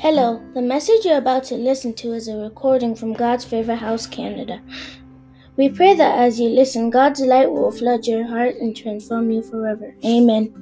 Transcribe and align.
Hello, 0.00 0.40
the 0.54 0.62
message 0.62 1.04
you're 1.04 1.18
about 1.18 1.42
to 1.42 1.56
listen 1.56 1.92
to 1.94 2.12
is 2.12 2.28
a 2.28 2.36
recording 2.36 2.94
from 2.94 3.14
God's 3.14 3.44
Favorite 3.44 3.78
House 3.78 4.06
Canada. 4.06 4.62
We 5.56 5.70
pray 5.70 5.96
that 5.96 6.20
as 6.20 6.38
you 6.38 6.50
listen, 6.50 6.88
God's 6.88 7.20
light 7.20 7.50
will 7.50 7.72
flood 7.72 8.06
your 8.06 8.24
heart 8.24 8.54
and 8.60 8.76
transform 8.76 9.32
you 9.32 9.42
forever. 9.42 9.92
Amen. 10.04 10.54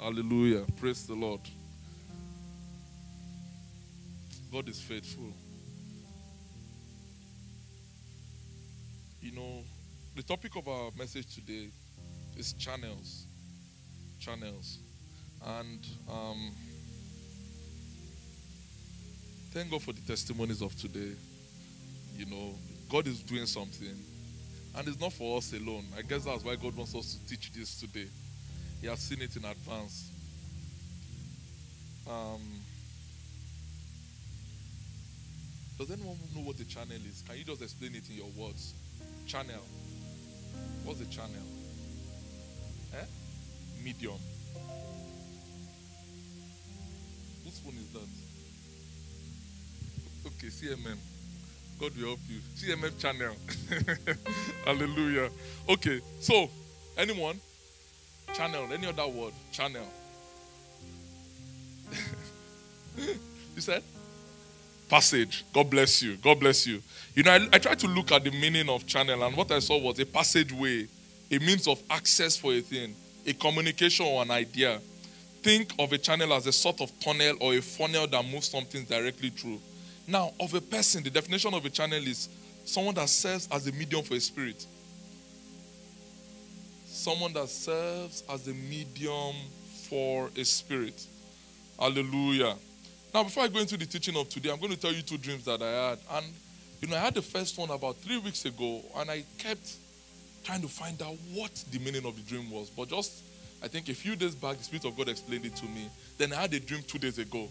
Hallelujah. 0.00 0.64
Praise 0.80 1.06
the 1.06 1.14
Lord. 1.14 1.42
God 4.50 4.70
is 4.70 4.80
faithful. 4.80 5.34
You 9.20 9.32
know, 9.32 9.64
the 10.16 10.22
topic 10.22 10.56
of 10.56 10.66
our 10.66 10.90
message 10.98 11.34
today 11.34 11.68
is 12.38 12.54
channels. 12.54 13.26
Channels. 14.18 14.78
And 15.46 15.86
um, 16.10 16.52
thank 19.52 19.70
God 19.70 19.82
for 19.82 19.92
the 19.92 20.00
testimonies 20.00 20.62
of 20.62 20.74
today. 20.74 21.12
You 22.16 22.24
know, 22.24 22.54
God 22.90 23.06
is 23.06 23.20
doing 23.20 23.44
something. 23.44 23.94
And 24.74 24.88
it's 24.88 24.98
not 24.98 25.12
for 25.12 25.36
us 25.36 25.52
alone. 25.52 25.84
I 25.98 26.00
guess 26.00 26.24
that's 26.24 26.42
why 26.42 26.56
God 26.56 26.74
wants 26.74 26.94
us 26.94 27.14
to 27.14 27.28
teach 27.28 27.52
this 27.52 27.78
today. 27.78 28.08
He 28.80 28.86
has 28.86 29.00
seen 29.00 29.20
it 29.20 29.36
in 29.36 29.44
advance. 29.44 30.10
Um, 32.08 32.40
does 35.78 35.90
anyone 35.90 36.16
know 36.34 36.40
what 36.40 36.56
the 36.56 36.64
channel 36.64 36.96
is? 37.06 37.22
Can 37.28 37.36
you 37.36 37.44
just 37.44 37.60
explain 37.60 37.94
it 37.94 38.08
in 38.08 38.16
your 38.16 38.30
words? 38.38 38.72
Channel. 39.26 39.60
What's 40.84 41.00
the 41.00 41.06
channel? 41.06 41.46
Eh? 42.94 43.04
Medium. 43.82 44.18
Whose 47.44 47.58
phone 47.58 47.74
is 47.74 47.88
that? 47.92 48.08
Okay, 50.26 50.48
CMM. 50.48 50.98
God 51.78 51.96
will 51.96 52.06
help 52.06 52.20
you. 52.28 52.40
CMM 52.56 52.98
channel. 52.98 53.34
Hallelujah. 54.64 55.30
Okay, 55.68 56.00
so 56.20 56.48
anyone? 56.96 57.40
Channel. 58.32 58.72
Any 58.72 58.86
other 58.86 59.06
word? 59.06 59.32
Channel. 59.52 59.86
you 62.96 63.60
said? 63.60 63.82
Passage. 64.88 65.44
God 65.52 65.68
bless 65.70 66.02
you. 66.02 66.16
God 66.16 66.38
bless 66.38 66.66
you. 66.66 66.82
You 67.14 67.22
know, 67.24 67.32
I, 67.32 67.48
I 67.52 67.58
tried 67.58 67.78
to 67.80 67.88
look 67.88 68.12
at 68.12 68.22
the 68.24 68.30
meaning 68.30 68.68
of 68.68 68.86
channel, 68.86 69.24
and 69.24 69.36
what 69.36 69.50
I 69.50 69.58
saw 69.58 69.78
was 69.78 69.98
a 69.98 70.06
passageway, 70.06 70.86
a 71.30 71.38
means 71.38 71.66
of 71.66 71.82
access 71.90 72.36
for 72.36 72.52
a 72.52 72.60
thing, 72.60 72.94
a 73.26 73.32
communication 73.32 74.06
or 74.06 74.22
an 74.22 74.30
idea. 74.30 74.80
Think 75.42 75.72
of 75.78 75.92
a 75.92 75.98
channel 75.98 76.32
as 76.32 76.46
a 76.46 76.52
sort 76.52 76.80
of 76.80 76.92
tunnel 77.00 77.36
or 77.40 77.54
a 77.54 77.62
funnel 77.62 78.06
that 78.06 78.24
moves 78.24 78.48
something 78.48 78.84
directly 78.84 79.30
through. 79.30 79.60
Now, 80.06 80.32
of 80.38 80.54
a 80.54 80.60
person, 80.60 81.02
the 81.02 81.10
definition 81.10 81.52
of 81.52 81.64
a 81.64 81.70
channel 81.70 81.98
is 82.06 82.28
someone 82.64 82.94
that 82.94 83.08
serves 83.08 83.48
as 83.50 83.66
a 83.66 83.72
medium 83.72 84.04
for 84.04 84.14
a 84.14 84.20
spirit. 84.20 84.64
Someone 86.86 87.32
that 87.32 87.48
serves 87.48 88.22
as 88.28 88.46
a 88.46 88.54
medium 88.54 89.34
for 89.88 90.30
a 90.36 90.44
spirit. 90.44 91.06
Hallelujah. 91.78 92.56
Now, 93.16 93.24
before 93.24 93.44
I 93.44 93.48
go 93.48 93.60
into 93.60 93.78
the 93.78 93.86
teaching 93.86 94.14
of 94.14 94.28
today, 94.28 94.50
I'm 94.50 94.60
going 94.60 94.72
to 94.72 94.78
tell 94.78 94.92
you 94.92 95.00
two 95.00 95.16
dreams 95.16 95.46
that 95.46 95.62
I 95.62 95.88
had. 95.88 95.98
And, 96.10 96.26
you 96.82 96.88
know, 96.88 96.98
I 96.98 97.00
had 97.00 97.14
the 97.14 97.22
first 97.22 97.56
one 97.56 97.70
about 97.70 97.96
three 97.96 98.18
weeks 98.18 98.44
ago, 98.44 98.82
and 98.94 99.10
I 99.10 99.24
kept 99.38 99.76
trying 100.44 100.60
to 100.60 100.68
find 100.68 101.00
out 101.00 101.16
what 101.32 101.50
the 101.72 101.78
meaning 101.78 102.04
of 102.04 102.14
the 102.14 102.20
dream 102.30 102.50
was. 102.50 102.68
But 102.68 102.90
just, 102.90 103.22
I 103.62 103.68
think 103.68 103.88
a 103.88 103.94
few 103.94 104.16
days 104.16 104.34
back, 104.34 104.58
the 104.58 104.64
Spirit 104.64 104.84
of 104.84 104.98
God 104.98 105.08
explained 105.08 105.46
it 105.46 105.56
to 105.56 105.64
me. 105.64 105.88
Then 106.18 106.34
I 106.34 106.42
had 106.42 106.52
a 106.52 106.60
dream 106.60 106.82
two 106.86 106.98
days 106.98 107.18
ago, 107.18 107.48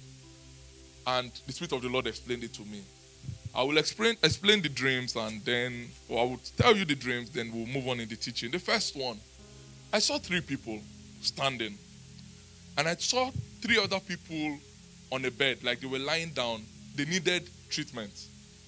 and 1.08 1.32
the 1.48 1.52
Spirit 1.52 1.72
of 1.72 1.82
the 1.82 1.90
Lord 1.90 2.06
explained 2.06 2.44
it 2.44 2.54
to 2.54 2.62
me. 2.62 2.84
I 3.56 3.64
will 3.64 3.80
explain 3.80 4.18
explain 4.22 4.62
the 4.62 4.70
dreams, 4.70 5.16
and 5.16 5.44
then 5.46 5.88
I 6.12 6.14
will 6.14 6.42
tell 6.58 6.76
you 6.76 6.86
the 6.86 6.94
dreams, 6.94 7.32
then 7.32 7.52
we'll 7.52 7.66
move 7.66 7.88
on 7.88 8.00
in 8.00 8.08
the 8.08 8.18
teaching. 8.18 8.52
The 8.52 8.60
first 8.60 8.96
one, 8.96 9.18
I 9.92 9.98
saw 9.98 10.20
three 10.20 10.42
people 10.42 10.80
standing, 11.22 11.76
and 12.78 12.88
I 12.88 12.94
saw 12.98 13.32
three 13.64 13.80
other 13.80 14.00
people 14.00 14.60
on 15.16 15.24
a 15.26 15.32
bed, 15.32 15.64
like 15.64 15.80
they 15.80 15.88
were 15.88 16.00
lying 16.00 16.30
down. 16.30 16.62
They 16.96 17.06
needed 17.06 17.50
treatment. 17.70 18.12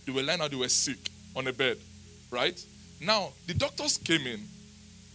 They 0.05 0.13
were 0.13 0.23
lying 0.23 0.39
down, 0.39 0.49
they 0.49 0.55
were 0.55 0.69
sick 0.69 0.97
on 1.35 1.45
a 1.47 1.53
bed, 1.53 1.77
right? 2.31 2.59
Now, 3.01 3.29
the 3.45 3.53
doctors 3.53 3.97
came 3.97 4.25
in, 4.25 4.39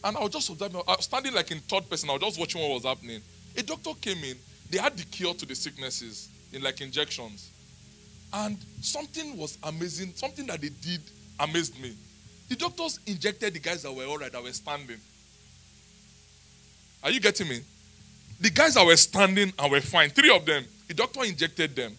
and 0.04 0.16
I 0.16 0.20
was 0.20 0.30
just 0.30 0.50
observing, 0.50 0.82
I 0.86 0.96
was 0.96 1.04
standing 1.06 1.32
like 1.32 1.50
in 1.50 1.58
third 1.60 1.88
person, 1.88 2.10
I 2.10 2.12
was 2.12 2.22
just 2.22 2.38
watching 2.38 2.60
what 2.60 2.70
was 2.70 2.84
happening. 2.84 3.20
A 3.56 3.62
doctor 3.62 3.90
came 4.00 4.22
in, 4.22 4.36
they 4.70 4.78
had 4.78 4.96
the 4.96 5.04
cure 5.04 5.34
to 5.34 5.46
the 5.46 5.54
sicknesses 5.54 6.28
in 6.52 6.62
like 6.62 6.80
injections. 6.80 7.50
And 8.34 8.56
something 8.80 9.36
was 9.36 9.58
amazing, 9.62 10.12
something 10.14 10.46
that 10.46 10.60
they 10.60 10.68
did 10.68 11.00
amazed 11.40 11.80
me. 11.80 11.94
The 12.48 12.56
doctors 12.56 13.00
injected 13.06 13.54
the 13.54 13.58
guys 13.58 13.82
that 13.82 13.92
were 13.92 14.04
all 14.04 14.18
right, 14.18 14.30
that 14.30 14.42
were 14.42 14.52
standing. 14.52 14.98
Are 17.02 17.10
you 17.10 17.20
getting 17.20 17.48
me? 17.48 17.60
The 18.40 18.50
guys 18.50 18.74
that 18.74 18.84
were 18.84 18.96
standing 18.96 19.52
and 19.58 19.70
were 19.70 19.80
fine, 19.80 20.10
three 20.10 20.34
of 20.34 20.44
them, 20.44 20.64
the 20.92 20.96
doctor 20.96 21.24
injected 21.24 21.74
them. 21.74 21.96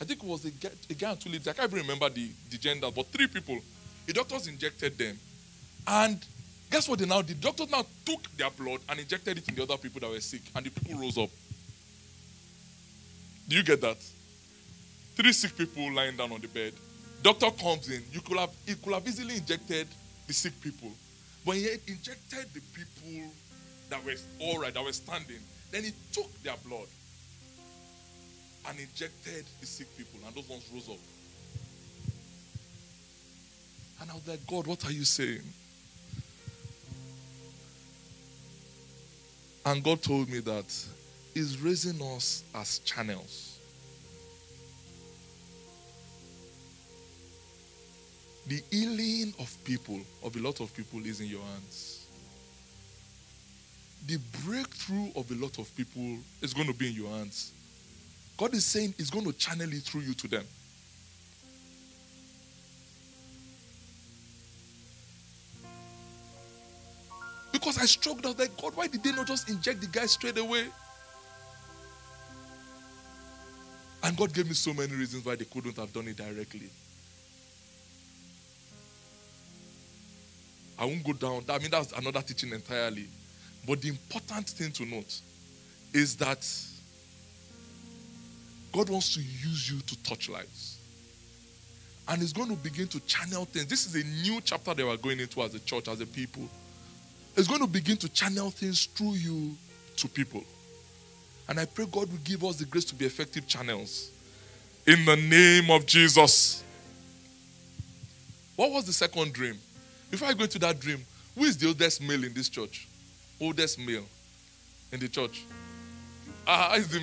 I 0.00 0.04
think 0.04 0.20
it 0.20 0.28
was 0.28 0.44
a 0.44 0.50
guy, 0.50 0.70
a 0.90 0.94
guy 0.94 1.10
and 1.12 1.20
two 1.20 1.30
ladies. 1.30 1.46
I 1.46 1.52
can't 1.52 1.70
even 1.70 1.86
remember 1.86 2.08
the, 2.08 2.28
the 2.50 2.58
gender, 2.58 2.90
but 2.90 3.06
three 3.06 3.28
people. 3.28 3.60
The 4.06 4.12
doctors 4.12 4.48
injected 4.48 4.98
them. 4.98 5.16
And 5.86 6.18
guess 6.68 6.88
what 6.88 6.98
they 6.98 7.06
now 7.06 7.22
did? 7.22 7.40
The 7.40 7.42
doctors 7.42 7.70
now 7.70 7.86
took 8.04 8.28
their 8.36 8.50
blood 8.50 8.80
and 8.88 8.98
injected 8.98 9.38
it 9.38 9.48
in 9.48 9.54
the 9.54 9.62
other 9.62 9.76
people 9.76 10.00
that 10.00 10.10
were 10.10 10.18
sick. 10.18 10.40
And 10.56 10.66
the 10.66 10.70
people 10.70 11.00
rose 11.00 11.16
up. 11.16 11.30
Do 13.46 13.54
you 13.54 13.62
get 13.62 13.80
that? 13.82 13.98
Three 15.14 15.32
sick 15.32 15.56
people 15.56 15.92
lying 15.92 16.16
down 16.16 16.32
on 16.32 16.40
the 16.40 16.48
bed. 16.48 16.72
Doctor 17.22 17.52
comes 17.52 17.88
in. 17.88 18.02
You 18.10 18.20
could 18.20 18.36
have 18.36 18.50
he 18.66 18.74
could 18.74 18.94
have 18.94 19.06
easily 19.06 19.36
injected 19.36 19.86
the 20.26 20.34
sick 20.34 20.60
people. 20.60 20.90
But 21.46 21.54
he 21.54 21.68
injected 21.86 22.46
the 22.52 22.60
people 22.74 23.30
that 23.90 24.04
were 24.04 24.16
all 24.40 24.58
right, 24.58 24.74
that 24.74 24.82
were 24.82 24.92
standing. 24.92 25.38
Then 25.70 25.84
he 25.84 25.92
took 26.12 26.42
their 26.42 26.56
blood 26.66 26.88
and 28.68 28.78
injected 28.78 29.44
the 29.60 29.66
sick 29.66 29.88
people, 29.96 30.20
and 30.26 30.34
those 30.34 30.48
ones 30.48 30.68
rose 30.72 30.88
up. 30.88 30.98
And 34.00 34.10
I 34.10 34.14
was 34.14 34.26
like, 34.26 34.46
God, 34.46 34.66
what 34.66 34.84
are 34.84 34.92
you 34.92 35.04
saying? 35.04 35.42
And 39.66 39.82
God 39.82 40.02
told 40.02 40.28
me 40.28 40.40
that 40.40 40.86
He's 41.32 41.58
raising 41.60 42.00
us 42.14 42.44
as 42.54 42.80
channels. 42.80 43.58
The 48.46 48.62
healing 48.70 49.32
of 49.38 49.56
people, 49.64 50.00
of 50.22 50.36
a 50.36 50.38
lot 50.38 50.60
of 50.60 50.74
people, 50.76 51.00
is 51.06 51.20
in 51.20 51.28
your 51.28 51.40
hands. 51.40 52.06
The 54.06 54.18
breakthrough 54.44 55.08
of 55.16 55.30
a 55.30 55.34
lot 55.34 55.58
of 55.58 55.74
people 55.74 56.18
is 56.42 56.52
going 56.52 56.66
to 56.66 56.74
be 56.74 56.88
in 56.88 56.94
your 56.94 57.08
hands. 57.08 57.52
God 58.36 58.54
is 58.54 58.64
saying 58.64 58.94
He's 58.96 59.10
going 59.10 59.24
to 59.24 59.32
channel 59.32 59.72
it 59.72 59.82
through 59.82 60.02
you 60.02 60.14
to 60.14 60.28
them. 60.28 60.44
Because 67.52 67.78
I 67.78 67.86
struggled, 67.86 68.26
I 68.26 68.28
was 68.30 68.38
like, 68.38 68.60
God, 68.60 68.76
why 68.76 68.88
did 68.88 69.02
they 69.02 69.12
not 69.12 69.26
just 69.26 69.48
inject 69.48 69.80
the 69.80 69.86
guy 69.86 70.06
straight 70.06 70.36
away? 70.36 70.66
And 74.02 74.16
God 74.16 74.34
gave 74.34 74.46
me 74.46 74.54
so 74.54 74.74
many 74.74 74.92
reasons 74.92 75.24
why 75.24 75.36
they 75.36 75.46
couldn't 75.46 75.76
have 75.76 75.92
done 75.92 76.08
it 76.08 76.16
directly. 76.16 76.68
I 80.78 80.84
won't 80.84 81.04
go 81.04 81.12
down. 81.12 81.44
I 81.48 81.58
mean, 81.58 81.70
that's 81.70 81.92
another 81.92 82.20
teaching 82.20 82.52
entirely. 82.52 83.06
But 83.66 83.80
the 83.80 83.88
important 83.88 84.50
thing 84.50 84.72
to 84.72 84.84
note 84.84 85.20
is 85.94 86.16
that 86.16 86.46
God 88.74 88.90
wants 88.90 89.14
to 89.14 89.20
use 89.20 89.70
you 89.70 89.78
to 89.80 90.02
touch 90.02 90.28
lives. 90.28 90.78
And 92.08 92.20
He's 92.20 92.32
going 92.32 92.48
to 92.50 92.56
begin 92.56 92.88
to 92.88 93.00
channel 93.00 93.44
things. 93.44 93.66
This 93.66 93.86
is 93.86 93.94
a 93.94 94.04
new 94.26 94.40
chapter 94.40 94.74
that 94.74 94.84
we're 94.84 94.96
going 94.96 95.20
into 95.20 95.42
as 95.42 95.54
a 95.54 95.60
church, 95.60 95.86
as 95.86 96.00
a 96.00 96.06
people. 96.06 96.42
He's 97.36 97.46
going 97.46 97.60
to 97.60 97.68
begin 97.68 97.96
to 97.98 98.08
channel 98.08 98.50
things 98.50 98.86
through 98.86 99.12
you 99.12 99.56
to 99.96 100.08
people. 100.08 100.42
And 101.48 101.60
I 101.60 101.66
pray 101.66 101.84
God 101.84 102.10
will 102.10 102.18
give 102.24 102.42
us 102.42 102.56
the 102.56 102.64
grace 102.64 102.84
to 102.86 102.96
be 102.96 103.06
effective 103.06 103.46
channels. 103.46 104.10
In 104.86 105.04
the 105.04 105.16
name 105.16 105.70
of 105.70 105.86
Jesus. 105.86 106.64
What 108.56 108.72
was 108.72 108.86
the 108.86 108.92
second 108.92 109.32
dream? 109.32 109.56
Before 110.10 110.28
I 110.28 110.34
go 110.34 110.44
into 110.44 110.58
that 110.58 110.80
dream, 110.80 110.98
who 111.36 111.44
is 111.44 111.56
the 111.56 111.68
oldest 111.68 112.02
male 112.02 112.24
in 112.24 112.34
this 112.34 112.48
church? 112.48 112.88
Oldest 113.40 113.78
male 113.78 114.04
in 114.92 114.98
the 114.98 115.08
church? 115.08 115.44
Ah, 116.46 116.74
is 116.76 116.88
the 116.88 117.00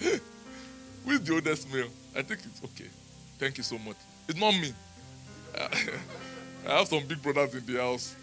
is 1.06 1.20
the 1.20 1.34
oldest 1.34 1.72
male? 1.72 1.88
I 2.16 2.22
think 2.22 2.40
it's 2.44 2.62
okay. 2.64 2.88
Thank 3.38 3.58
you 3.58 3.64
so 3.64 3.78
much. 3.78 3.96
It's 4.28 4.38
not 4.38 4.52
me. 4.52 4.72
I 6.66 6.78
have 6.78 6.88
some 6.88 7.04
big 7.06 7.22
brothers 7.22 7.54
in 7.54 7.66
the 7.66 7.80
house. 7.80 8.14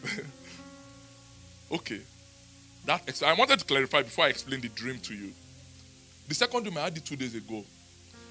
okay. 1.72 2.02
That 2.86 3.24
I 3.26 3.34
wanted 3.34 3.60
to 3.60 3.66
clarify 3.66 4.04
before 4.04 4.26
I 4.26 4.30
explain 4.30 4.62
the 4.62 4.70
dream 4.70 5.00
to 5.00 5.14
you. 5.14 5.32
The 6.28 6.36
second 6.36 6.64
dream 6.64 6.78
I 6.78 6.82
had 6.82 6.98
it 6.98 7.06
two 7.06 7.16
days 7.16 7.36
ago. 7.36 7.64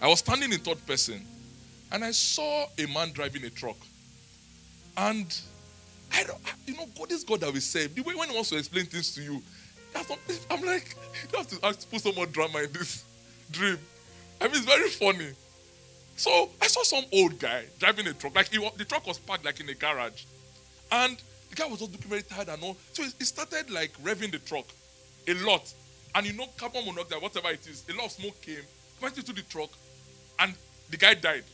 I 0.00 0.08
was 0.08 0.20
standing 0.20 0.52
in 0.52 0.58
third 0.58 0.85
person 0.87 1.25
and 1.90 2.05
I 2.05 2.11
saw 2.11 2.67
a 2.79 2.87
man 2.87 3.11
driving 3.12 3.44
a 3.44 3.50
truck. 3.50 3.76
And 4.97 5.26
I 6.12 6.23
don't, 6.25 6.38
you 6.67 6.76
know, 6.76 6.87
God 6.97 7.11
is 7.11 7.25
God 7.25 7.40
that 7.40 7.52
will 7.52 7.61
save. 7.61 7.94
The 7.94 8.02
way 8.02 8.14
when 8.14 8.29
he 8.29 8.35
wants 8.35 8.50
to 8.50 8.58
explain 8.58 8.87
things 8.87 9.14
to 9.14 9.23
you, 9.23 9.43
that's 9.93 10.08
not, 10.08 10.19
I'm 10.50 10.64
like, 10.64 10.94
you 11.32 11.38
have 11.38 11.49
to, 11.49 11.67
have 11.67 11.79
to 11.79 11.87
put 11.87 12.00
some 12.00 12.14
more 12.14 12.26
drama 12.26 12.61
in 12.61 12.73
this 12.73 13.05
dream. 13.50 13.79
I 14.41 14.49
mean, 14.49 14.56
it's 14.56 14.67
very 14.67 14.88
funny. 14.91 15.31
So 16.17 16.50
I 16.61 16.67
saw 16.67 16.82
some 16.82 17.05
old 17.12 17.38
guy 17.38 17.64
driving 17.79 18.06
a 18.06 18.12
truck. 18.12 18.35
Like 18.35 18.49
was, 18.52 18.73
the 18.76 18.85
truck 18.85 19.06
was 19.06 19.19
parked 19.19 19.44
like 19.44 19.61
in 19.61 19.69
a 19.69 19.75
garage, 19.75 20.25
and 20.93 21.17
the 21.50 21.56
guy 21.56 21.67
was 21.67 21.81
just 21.81 21.93
looking 21.93 22.08
very 22.08 22.23
tired 22.23 22.49
and 22.49 22.62
all. 22.62 22.76
So 22.93 23.02
he 23.02 23.25
started 23.25 23.70
like 23.70 23.93
revving 24.02 24.31
the 24.31 24.38
truck 24.38 24.67
a 25.26 25.35
lot, 25.35 25.73
and 26.14 26.26
you 26.26 26.32
know 26.32 26.46
carbon 26.56 26.85
monoxide, 26.85 27.20
whatever 27.20 27.50
it 27.50 27.67
is, 27.67 27.85
a 27.88 27.96
lot 27.96 28.06
of 28.06 28.12
smoke 28.12 28.41
came, 28.43 28.62
went 29.00 29.17
into 29.17 29.32
the 29.32 29.43
truck, 29.43 29.70
and 30.38 30.55
the 30.90 30.97
guy 30.97 31.14
died. 31.14 31.44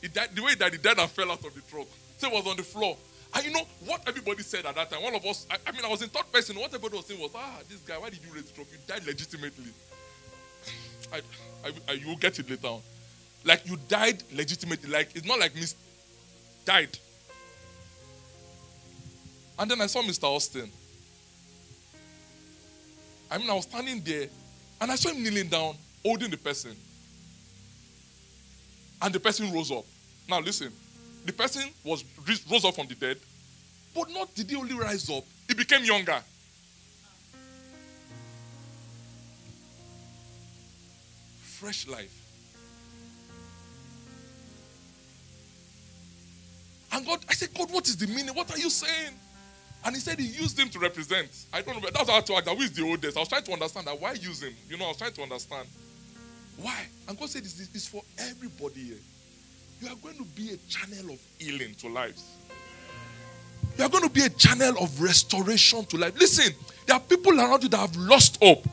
He 0.00 0.08
died 0.08 0.28
the 0.34 0.42
way 0.42 0.54
died. 0.54 0.72
He 0.72 0.78
died 0.78 0.98
and 0.98 1.10
fell 1.10 1.30
out 1.30 1.44
of 1.44 1.54
the 1.54 1.62
truck. 1.62 1.86
So 2.18 2.30
he 2.30 2.36
was 2.36 2.46
on 2.46 2.56
the 2.56 2.62
floor. 2.62 2.96
And 3.34 3.44
you 3.44 3.52
know 3.52 3.66
what 3.84 4.02
everybody 4.06 4.42
said 4.42 4.64
at 4.66 4.74
that 4.76 4.90
time? 4.90 5.02
One 5.02 5.14
of 5.14 5.24
us, 5.26 5.46
I, 5.50 5.56
I 5.66 5.72
mean, 5.72 5.84
I 5.84 5.88
was 5.88 6.00
in 6.00 6.08
third 6.08 6.30
person. 6.32 6.56
What 6.56 6.66
everybody 6.66 6.96
was 6.96 7.06
saying 7.06 7.20
was, 7.20 7.32
ah, 7.34 7.58
this 7.68 7.80
guy, 7.80 7.98
why 7.98 8.08
did 8.10 8.20
you 8.24 8.32
raise 8.32 8.44
the 8.44 8.52
truck? 8.52 8.68
You 8.70 8.78
died 8.86 9.04
legitimately. 9.04 9.72
I, 11.12 11.20
I, 11.64 11.72
I, 11.88 11.92
you 11.92 12.08
will 12.08 12.16
get 12.16 12.38
it 12.38 12.48
later 12.48 12.66
on. 12.68 12.80
Like 13.44 13.66
you 13.68 13.78
died 13.88 14.22
legitimately. 14.32 14.90
Like 14.90 15.10
it's 15.14 15.26
not 15.26 15.38
like 15.38 15.54
Miss 15.54 15.74
died. 16.64 16.98
And 19.58 19.70
then 19.70 19.80
I 19.80 19.86
saw 19.86 20.02
Mr. 20.02 20.24
Austin. 20.24 20.70
I 23.30 23.38
mean, 23.38 23.48
I 23.48 23.54
was 23.54 23.64
standing 23.64 24.00
there 24.04 24.28
and 24.80 24.92
I 24.92 24.96
saw 24.96 25.10
him 25.10 25.22
kneeling 25.22 25.48
down, 25.48 25.74
holding 26.04 26.30
the 26.30 26.36
person. 26.36 26.76
And 29.00 29.14
the 29.14 29.20
person 29.20 29.52
rose 29.52 29.70
up. 29.70 29.84
Now 30.28 30.40
listen, 30.40 30.72
the 31.24 31.32
person 31.32 31.62
was 31.84 32.04
rose 32.50 32.64
up 32.64 32.74
from 32.74 32.86
the 32.86 32.94
dead, 32.94 33.18
but 33.94 34.10
not 34.10 34.34
did 34.34 34.50
he 34.50 34.56
only 34.56 34.74
rise 34.74 35.08
up, 35.10 35.24
he 35.48 35.54
became 35.54 35.84
younger. 35.84 36.20
Fresh 41.58 41.88
life. 41.88 42.12
And 46.92 47.06
God, 47.06 47.24
I 47.30 47.32
said, 47.32 47.48
God, 47.56 47.72
what 47.72 47.88
is 47.88 47.96
the 47.96 48.06
meaning? 48.08 48.34
What 48.34 48.54
are 48.54 48.58
you 48.58 48.68
saying? 48.68 49.14
And 49.84 49.94
he 49.94 50.00
said 50.00 50.18
he 50.18 50.26
used 50.26 50.58
him 50.58 50.68
to 50.68 50.78
represent. 50.78 51.28
I 51.54 51.62
don't 51.62 51.82
know. 51.82 51.88
That's 51.90 52.10
how 52.10 52.18
I 52.18 52.20
told 52.20 52.44
that. 52.44 52.54
Who 52.54 52.62
is 52.62 52.72
the 52.72 52.82
oldest? 52.82 53.16
I 53.16 53.20
was 53.20 53.28
trying 53.28 53.44
to 53.44 53.52
understand 53.52 53.86
that. 53.86 53.98
Why 53.98 54.12
use 54.12 54.42
him? 54.42 54.52
You 54.68 54.76
know, 54.76 54.84
I 54.84 54.88
was 54.88 54.98
trying 54.98 55.12
to 55.14 55.22
understand. 55.22 55.66
Why? 56.60 56.86
And 57.08 57.18
God 57.18 57.30
said 57.30 57.42
this 57.42 57.58
is 57.74 57.88
for 57.88 58.02
everybody 58.18 58.80
here. 58.80 58.98
You 59.80 59.88
are 59.88 59.96
going 59.96 60.16
to 60.16 60.24
be 60.24 60.52
a 60.52 60.56
channel 60.68 61.14
of 61.14 61.20
healing 61.38 61.74
to 61.76 61.88
lives. 61.88 62.22
You 63.78 63.84
are 63.84 63.88
going 63.88 64.04
to 64.04 64.10
be 64.10 64.22
a 64.22 64.30
channel 64.30 64.74
of 64.82 65.00
restoration 65.00 65.86
to 65.86 65.96
life. 65.96 66.18
Listen, 66.20 66.54
there 66.86 66.96
are 66.96 67.00
people 67.00 67.38
around 67.40 67.62
you 67.62 67.68
that 67.70 67.78
have 67.78 67.96
lost 67.96 68.36
hope. 68.42 68.68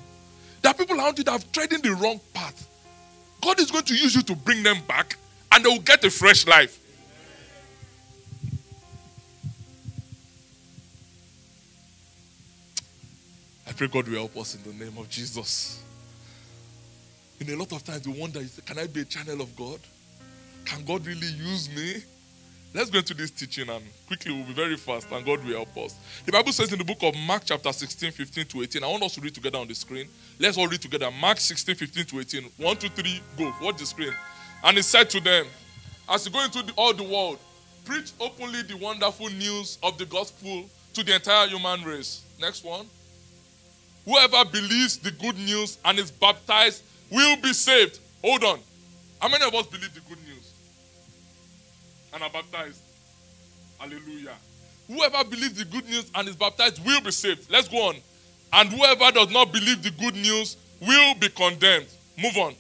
There 0.62 0.72
are 0.72 0.76
people 0.76 0.98
around 0.98 1.18
you 1.18 1.24
that 1.26 1.32
have 1.32 1.52
treading 1.52 1.82
the 1.82 1.94
wrong 1.94 2.20
path. 2.34 2.70
God 3.44 3.60
is 3.60 3.72
going 3.72 3.84
to 3.86 3.96
use 3.96 4.16
you 4.16 4.22
to 4.24 4.36
bring 4.36 4.64
them 4.64 4.78
back 4.88 5.18
and 5.52 5.66
they 5.66 5.70
will 5.70 5.80
get 5.80 6.04
a 6.06 6.10
fresh 6.10 6.48
life. 6.48 6.80
I 13.68 13.74
pray 13.74 13.88
God 13.88 14.08
will 14.08 14.16
help 14.16 14.38
us 14.38 14.56
in 14.56 14.64
the 14.64 14.86
name 14.86 14.98
of 14.98 15.10
Jesus. 15.10 15.84
In 17.40 17.50
a 17.50 17.56
lot 17.56 17.74
of 17.74 17.84
times, 17.84 18.08
we 18.08 18.18
wonder 18.18 18.40
can 18.66 18.80
I 18.80 18.88
be 18.88 19.02
a 19.02 19.06
channel 19.06 19.42
of 19.42 19.54
God? 19.56 19.80
Can 20.64 20.86
God 20.86 21.06
really 21.06 21.28
use 21.28 21.70
me? 21.76 22.02
Let's 22.76 22.90
go 22.90 22.98
into 22.98 23.14
this 23.14 23.30
teaching 23.30 23.70
and 23.70 23.84
quickly 24.08 24.34
we'll 24.34 24.46
be 24.46 24.54
very 24.54 24.78
fast 24.78 25.12
and 25.12 25.24
God 25.24 25.46
will 25.46 25.54
help 25.54 25.78
us. 25.78 25.96
The 26.26 26.32
Bible 26.32 26.52
says 26.52 26.74
in 26.74 26.80
the 26.80 26.84
book 26.84 27.04
of 27.04 27.14
Mark, 27.16 27.44
chapter 27.46 27.72
16, 27.72 28.12
15 28.12 28.46
to 28.48 28.64
18. 28.64 28.84
I 28.84 28.88
want 28.88 29.04
us 29.04 29.14
to 29.14 29.22
read 29.22 29.36
together 29.36 29.60
on 29.60 29.68
the 29.68 29.76
screen. 29.76 30.08
Let's 30.40 30.58
all 30.58 30.68
read 30.68 30.82
together. 30.82 31.12
Mark 31.12 31.40
16, 31.40 31.76
15 31.76 32.06
to 32.06 32.20
18. 32.22 32.44
One, 32.58 32.76
two, 32.78 32.90
three, 32.90 33.22
go. 33.38 33.54
Watch 33.62 33.78
the 33.78 33.86
screen. 33.86 34.12
And 34.64 34.76
he 34.76 34.82
said 34.82 35.08
to 35.12 35.20
them, 35.20 35.46
As 36.10 36.26
you 36.26 36.32
go 36.32 36.44
into 36.44 36.64
the, 36.64 36.74
all 36.76 36.96
the 36.96 37.04
world, 37.04 37.38
preach 37.86 38.12
openly 38.20 38.64
the 38.64 38.78
wonderful 38.78 39.30
news 39.30 39.78
of 39.84 40.00
the 40.00 40.06
gospel 40.06 40.66
to 40.94 41.04
the 41.04 41.14
entire 41.14 41.48
human 41.48 41.84
race. 41.84 42.24
Next 42.42 42.64
one. 42.64 42.88
Whoever 44.06 44.46
believes 44.46 44.98
the 44.98 45.12
good 45.12 45.38
news 45.38 45.78
and 45.86 46.00
is 46.00 46.10
baptized 46.10 46.84
will 47.12 47.38
be 47.38 47.54
saved. 47.54 48.00
Hold 48.24 48.44
on. 48.44 48.60
How 49.20 49.30
many 49.30 49.46
of 49.46 49.54
us 49.54 49.68
believe 49.68 49.94
the 49.94 50.02
good 50.02 50.18
news? 50.26 50.33
And 52.14 52.24
are 52.24 52.30
baptized? 52.30 52.82
Hallelujah. 53.80 54.36
Whoever 54.88 55.24
believes 55.24 55.58
the 55.58 55.66
good 55.66 55.86
news 55.86 56.12
and 56.14 56.28
is 56.28 56.36
baptized 56.36 56.86
will 56.86 57.02
be 57.02 57.12
saved. 57.12 57.50
Let's 57.50 57.68
go 57.68 57.78
on. 57.90 57.96
And 58.52 58.70
whoever 58.70 59.12
does 59.12 59.32
not 59.32 59.52
believe 59.52 59.82
the 59.82 59.92
good 59.92 60.16
news 60.16 60.58
will 60.80 61.16
be 61.16 61.30
condemned. 61.30 61.88
Move 62.22 62.38
on. 62.38 62.56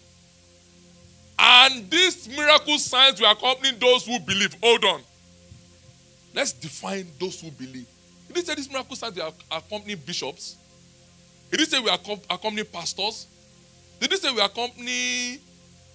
And 1.37 1.89
these 1.89 2.27
miracle 2.29 2.77
signs 2.77 3.19
will 3.19 3.29
accompany 3.29 3.77
those 3.77 4.05
who 4.05 4.19
believe. 4.19 4.55
Hold 4.63 4.85
on. 4.85 5.01
Let's 6.33 6.53
define 6.53 7.07
those 7.19 7.41
who 7.41 7.51
believe. 7.51 7.85
He 8.33 8.41
say 8.41 8.55
these 8.55 8.71
miracle 8.71 8.95
signs 8.95 9.15
will 9.15 9.33
accompany 9.51 9.95
bishops? 9.95 10.55
He 11.51 11.65
say 11.65 11.79
we 11.79 11.89
accompany 11.89 12.63
pastors? 12.63 13.27
Did 13.99 14.11
he 14.11 14.17
say 14.17 14.31
we 14.33 14.41
accompany 14.41 15.39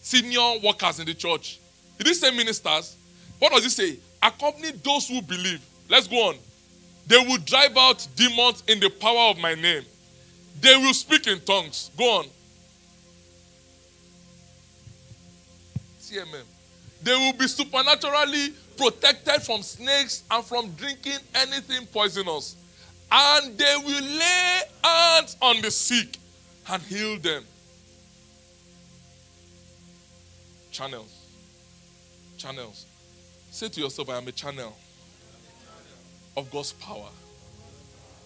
senior 0.00 0.61
workers 0.62 1.00
in 1.00 1.06
the 1.06 1.14
church? 1.14 1.58
Did 1.96 2.06
he 2.06 2.14
say 2.14 2.31
ministers? 2.31 2.98
What 3.38 3.52
does 3.52 3.64
he 3.64 3.70
say? 3.70 3.99
Accompany 4.23 4.73
those 4.73 5.08
who 5.08 5.23
believe. 5.23 5.64
Let's 5.88 6.06
go 6.06 6.31
on. 6.31 6.37
They 7.06 7.19
will 7.19 7.38
drive 7.38 7.76
out 7.76 8.06
demons 8.17 8.62
in 8.69 8.81
the 8.81 8.90
power 8.90 9.31
of 9.31 9.38
my 9.38 9.55
name. 9.55 9.85
They 10.61 10.76
will 10.76 10.94
speak 10.94 11.26
in 11.26 11.40
tongues. 11.40 11.90
Go 11.96 12.19
on. 12.19 12.26
CMM. 16.00 16.44
They 17.02 17.14
will 17.14 17.32
be 17.32 17.46
supernaturally 17.46 18.52
protected 18.76 19.42
from 19.42 19.62
snakes 19.62 20.25
and 20.30 20.45
from 20.45 20.71
drinking 20.73 21.18
anything 21.35 21.87
poisonous 21.87 22.57
and 23.11 23.57
they 23.57 23.75
will 23.85 24.04
lay 24.04 24.61
hands 24.85 25.37
on 25.40 25.61
the 25.62 25.71
sick 25.71 26.18
and 26.71 26.83
heal 26.83 27.18
them. 27.18 27.45
Channels. 30.71 31.14
Channels. 32.37 32.87
Say 33.50 33.69
to 33.69 33.81
yourself, 33.81 34.11
I 34.11 34.19
am 34.19 34.28
a 34.28 34.33
channel 34.33 34.76
of 36.37 36.50
God's 36.50 36.73
power. 36.75 37.09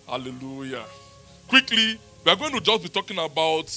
Hallelujah. 0.07 0.85
Quickly, 1.49 1.99
we 2.25 2.31
are 2.31 2.37
going 2.37 2.53
to 2.53 2.61
just 2.61 2.83
be 2.83 2.89
talking 2.89 3.19
about 3.19 3.75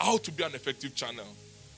how 0.00 0.18
to 0.18 0.32
be 0.32 0.42
an 0.42 0.54
effective 0.54 0.94
channel. 0.94 1.26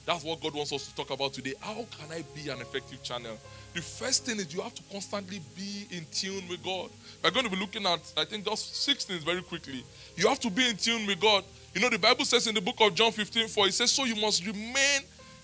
That's 0.06 0.24
what 0.24 0.40
God 0.40 0.54
wants 0.54 0.72
us 0.72 0.86
to 0.88 0.94
talk 0.94 1.10
about 1.10 1.34
today. 1.34 1.52
How 1.60 1.74
can 1.98 2.10
I 2.10 2.24
be 2.34 2.48
an 2.48 2.62
effective 2.62 3.02
channel? 3.02 3.36
The 3.74 3.82
first 3.82 4.24
thing 4.24 4.38
is 4.38 4.54
you 4.54 4.62
have 4.62 4.74
to 4.74 4.82
constantly 4.90 5.42
be 5.54 5.86
in 5.90 6.06
tune 6.10 6.48
with 6.48 6.64
God. 6.64 6.88
We're 7.22 7.30
going 7.30 7.44
to 7.44 7.50
be 7.50 7.58
looking 7.58 7.84
at, 7.84 8.00
I 8.16 8.24
think, 8.24 8.46
just 8.46 8.82
six 8.82 9.04
things 9.04 9.22
very 9.22 9.42
quickly. 9.42 9.84
You 10.16 10.26
have 10.28 10.40
to 10.40 10.50
be 10.50 10.66
in 10.66 10.76
tune 10.76 11.06
with 11.06 11.20
God. 11.20 11.44
You 11.74 11.82
know, 11.82 11.90
the 11.90 11.98
Bible 11.98 12.24
says 12.24 12.46
in 12.46 12.54
the 12.54 12.60
book 12.62 12.76
of 12.80 12.94
John 12.94 13.12
15, 13.12 13.48
4, 13.48 13.66
it 13.66 13.74
says, 13.74 13.92
So 13.92 14.04
you 14.04 14.16
must 14.16 14.46
remain 14.46 15.00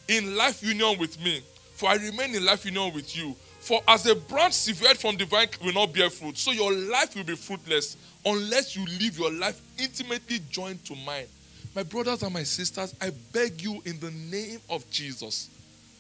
in 0.09 0.35
life 0.35 0.63
union 0.63 0.99
with 0.99 1.23
me, 1.23 1.43
for 1.75 1.91
I 1.91 1.97
remain 1.97 2.35
in 2.35 2.47
life 2.47 2.65
union 2.65 2.95
with 2.95 3.15
you. 3.15 3.37
For 3.65 3.81
as 3.89 4.05
a 4.05 4.15
branch 4.15 4.53
severed 4.53 4.99
from 4.99 5.17
the 5.17 5.25
vine 5.25 5.49
will 5.65 5.73
not 5.73 5.95
bear 5.95 6.11
fruit, 6.11 6.37
so 6.37 6.53
your 6.53 6.71
life 6.71 7.17
will 7.17 7.25
be 7.25 7.35
fruitless 7.35 7.97
unless 8.27 8.77
you 8.77 8.85
live 9.01 9.19
your 9.19 9.33
life 9.33 9.59
intimately 9.79 10.41
joined 10.51 10.85
to 10.85 10.95
mine. 10.95 11.25
My 11.75 11.83
brothers 11.83 12.23
and 12.23 12.35
my 12.35 12.43
sisters, 12.43 12.95
I 13.01 13.11
beg 13.33 13.63
you 13.63 13.81
in 13.87 13.99
the 14.01 14.11
name 14.11 14.61
of 14.69 14.89
Jesus, 14.91 15.49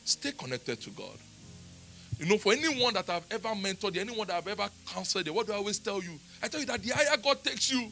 stay 0.04 0.32
connected 0.32 0.78
to 0.82 0.90
God. 0.90 1.16
You 2.18 2.26
know, 2.26 2.36
for 2.36 2.52
anyone 2.52 2.92
that 2.92 3.08
I've 3.08 3.24
ever 3.30 3.48
mentored, 3.48 3.96
anyone 3.96 4.26
that 4.26 4.36
I've 4.36 4.48
ever 4.48 4.68
counseled, 4.86 5.26
what 5.30 5.46
do 5.46 5.54
I 5.54 5.56
always 5.56 5.78
tell 5.78 6.02
you? 6.02 6.20
I 6.42 6.48
tell 6.48 6.60
you 6.60 6.66
that 6.66 6.82
the 6.82 6.90
higher 6.90 7.16
God 7.16 7.42
takes 7.42 7.72
you, 7.72 7.90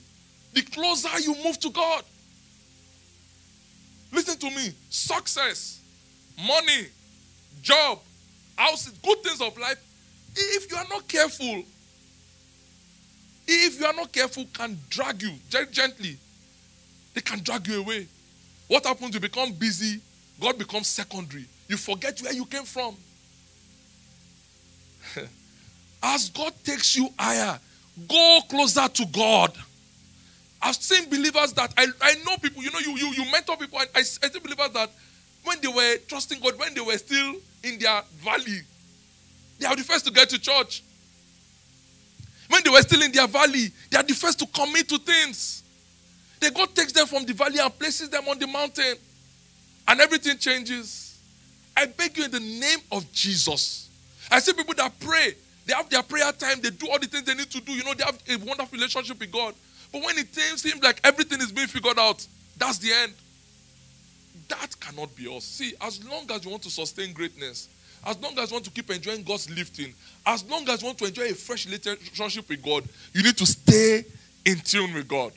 the 0.53 0.61
closer 0.61 1.19
you 1.19 1.35
move 1.43 1.59
to 1.61 1.71
God. 1.71 2.05
Listen 4.13 4.37
to 4.37 4.51
me. 4.51 4.75
Success, 4.91 5.81
money, 6.37 6.89
job, 7.63 8.01
houses, 8.57 8.93
good 9.03 9.23
things 9.23 9.41
of 9.41 9.57
life, 9.59 9.83
if 10.35 10.71
you 10.71 10.77
are 10.77 10.87
not 10.89 11.07
careful, 11.09 11.63
if 13.47 13.81
you 13.81 13.87
are 13.87 13.95
not 13.95 14.13
careful, 14.13 14.47
can 14.53 14.79
drag 14.89 15.23
you 15.23 15.33
very 15.51 15.67
gently. 15.67 16.17
They 17.15 17.21
can 17.21 17.41
drag 17.43 17.67
you 17.67 17.81
away. 17.81 18.07
What 18.69 18.87
happens? 18.87 19.15
You 19.15 19.21
become 19.21 19.53
busy, 19.53 20.01
God 20.41 20.59
becomes 20.59 20.89
secondary. 20.89 21.45
You 21.69 21.77
forget 21.77 22.21
where 22.21 22.33
you 22.33 22.47
came 22.47 22.65
from. 22.65 22.97
As 26.03 26.31
God 26.31 26.53
takes 26.65 26.97
you 26.97 27.09
higher, 27.19 27.59
go 28.09 28.41
closer 28.49 28.89
to 28.89 29.07
God. 29.07 29.53
I've 30.61 30.77
seen 30.77 31.11
believers 31.11 31.53
that 31.55 31.73
I, 31.77 31.87
I 32.01 32.15
know 32.25 32.37
people, 32.37 32.63
you 32.63 32.71
know, 32.71 32.79
you, 32.79 32.97
you, 32.97 33.13
you 33.25 33.31
mentor 33.33 33.57
people, 33.57 33.81
and 33.81 33.89
I, 33.95 34.01
I 34.01 34.03
see 34.03 34.39
believers 34.39 34.71
that 34.73 34.91
when 35.45 35.61
they 35.61 35.69
were 35.69 35.97
trusting 36.09 36.41
God, 36.41 36.59
when 36.59 36.75
they 36.75 36.81
were 36.81 36.99
still 36.99 37.35
in 37.63 37.79
their 37.79 38.03
valley, 38.17 38.61
they 39.59 39.67
are 39.67 39.77
the 39.77 39.83
first 39.83 40.05
to 40.07 40.13
get 40.13 40.29
to 40.31 40.39
church. 40.39 40.83
When 42.49 42.63
they 42.63 42.71
were 42.71 42.83
still 42.83 43.03
in 43.03 43.13
their 43.13 43.27
valley, 43.27 43.69
they 43.91 43.99
are 43.99 44.03
the 44.03 44.15
first 44.15 44.39
to 44.41 44.47
commit 44.47 44.89
to 44.89 44.99
things. 44.99 45.63
Then 46.41 46.53
God 46.53 46.75
takes 46.75 46.93
them 46.93 47.07
from 47.07 47.25
the 47.25 47.33
valley 47.33 47.59
and 47.59 47.79
places 47.79 48.09
them 48.09 48.29
on 48.29 48.39
the 48.39 48.47
mountain, 48.47 48.95
and 49.89 50.01
everything 50.01 50.37
changes. 50.39 51.19
I 51.77 51.87
beg 51.87 52.19
you 52.19 52.25
in 52.25 52.31
the 52.31 52.41
name 52.41 52.79
of 52.91 53.11
Jesus. 53.13 53.89
I 54.31 54.41
see 54.41 54.53
people 54.53 54.75
that 54.75 54.93
pray, 55.01 55.35
they 55.67 55.75
have 55.75 55.89
their 55.89 56.03
prayer 56.03 56.31
time, 56.33 56.61
they 56.61 56.71
do 56.71 56.89
all 56.91 56.99
the 56.99 57.07
things 57.07 57.25
they 57.25 57.35
need 57.35 57.51
to 57.51 57.61
do. 57.61 57.73
You 57.73 57.85
know, 57.85 57.95
they 57.95 58.05
have 58.05 58.19
a 58.29 58.37
wonderful 58.45 58.77
relationship 58.77 59.19
with 59.19 59.33
God. 59.33 59.55
But 59.93 60.05
when 60.05 60.19
it 60.19 60.35
seems 60.35 60.83
like 60.83 61.01
everything 61.05 61.41
is 61.41 61.53
being 61.53 61.69
figured 61.69 61.99
out, 61.99 62.27
that's 62.57 62.79
the 62.79 62.93
end. 62.93 63.13
That 64.61 64.79
cannot 64.79 65.17
be 65.17 65.35
us. 65.35 65.45
See, 65.45 65.73
as 65.81 66.05
long 66.05 66.31
as 66.31 66.45
you 66.45 66.51
want 66.51 66.63
to 66.65 66.71
sustain 66.71 67.15
greatness, 67.15 67.69
as 68.05 68.21
long 68.21 68.39
as 68.39 68.51
you 68.51 68.57
want 68.57 68.67
to 68.67 68.71
keep 68.71 68.91
enjoying 68.91 69.23
God's 69.23 69.49
lifting, 69.49 69.95
as 70.27 70.45
long 70.45 70.69
as 70.69 70.83
you 70.83 70.87
want 70.87 70.99
to 70.99 71.07
enjoy 71.07 71.31
a 71.31 71.35
fresh 71.35 71.65
relationship 71.65 72.49
with 72.49 72.63
God, 72.63 72.85
you 73.15 73.23
need 73.23 73.37
to 73.39 73.47
stay 73.47 74.05
in 74.45 74.59
tune 74.59 74.93
with 74.93 75.09
God. 75.09 75.33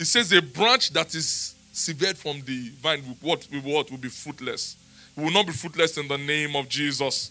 It 0.00 0.06
says 0.06 0.32
a 0.32 0.42
branch 0.42 0.90
that 0.90 1.14
is 1.14 1.54
severed 1.70 2.18
from 2.18 2.40
the 2.42 2.70
vine 2.80 3.02
will, 3.06 3.16
what, 3.20 3.46
will, 3.52 3.60
what, 3.60 3.90
will 3.90 3.98
be 3.98 4.08
fruitless. 4.08 4.76
We 5.14 5.24
will 5.24 5.32
not 5.32 5.46
be 5.46 5.52
fruitless 5.52 5.96
in 5.96 6.08
the 6.08 6.18
name 6.18 6.56
of 6.56 6.68
Jesus. 6.68 7.30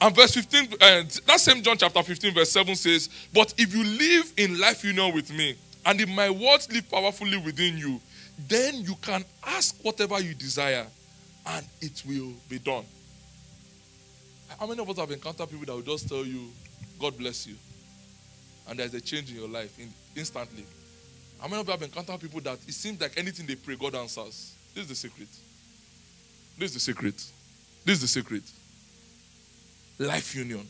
And 0.00 0.16
verse 0.16 0.34
15, 0.34 0.64
uh, 0.80 1.02
that 1.26 1.38
same 1.38 1.62
John 1.62 1.76
chapter 1.78 2.02
15, 2.02 2.34
verse 2.34 2.50
7 2.50 2.74
says, 2.74 3.08
But 3.32 3.54
if 3.56 3.72
you 3.72 3.84
live 3.84 4.32
in 4.36 4.58
life 4.58 4.82
union 4.82 5.14
with 5.14 5.32
me, 5.32 5.54
and 5.86 6.00
if 6.00 6.08
my 6.08 6.28
words 6.28 6.70
live 6.72 6.90
powerfully 6.90 7.36
within 7.36 7.78
you, 7.78 8.00
then 8.48 8.82
you 8.82 8.94
can 9.02 9.24
ask 9.46 9.76
whatever 9.82 10.20
you 10.20 10.34
desire, 10.34 10.86
and 11.46 11.66
it 11.80 12.02
will 12.06 12.32
be 12.48 12.58
done. 12.58 12.84
How 14.58 14.66
many 14.66 14.80
of 14.80 14.88
us 14.88 14.98
have 14.98 15.10
encountered 15.10 15.50
people 15.50 15.66
that 15.66 15.74
will 15.74 15.96
just 15.96 16.08
tell 16.08 16.24
you, 16.24 16.50
God 17.00 17.16
bless 17.18 17.46
you? 17.46 17.54
And 18.68 18.78
there's 18.78 18.94
a 18.94 19.00
change 19.00 19.30
in 19.30 19.36
your 19.36 19.48
life 19.48 19.78
in, 19.78 19.92
instantly. 20.14 20.64
How 21.40 21.48
many 21.48 21.60
of 21.60 21.66
you 21.66 21.72
have 21.72 21.82
encountered 21.82 22.20
people 22.20 22.40
that 22.42 22.58
it 22.66 22.74
seems 22.74 23.00
like 23.00 23.12
anything 23.16 23.46
they 23.46 23.56
pray, 23.56 23.76
God 23.76 23.94
answers? 23.96 24.54
This 24.74 24.84
is 24.84 24.88
the 24.88 24.94
secret. 24.94 25.28
This 26.58 26.70
is 26.70 26.74
the 26.74 26.80
secret. 26.80 27.14
This 27.84 27.96
is 27.96 28.00
the 28.02 28.08
secret. 28.08 28.44
Life 29.98 30.36
union. 30.36 30.66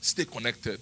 Stay 0.00 0.24
connected. 0.24 0.80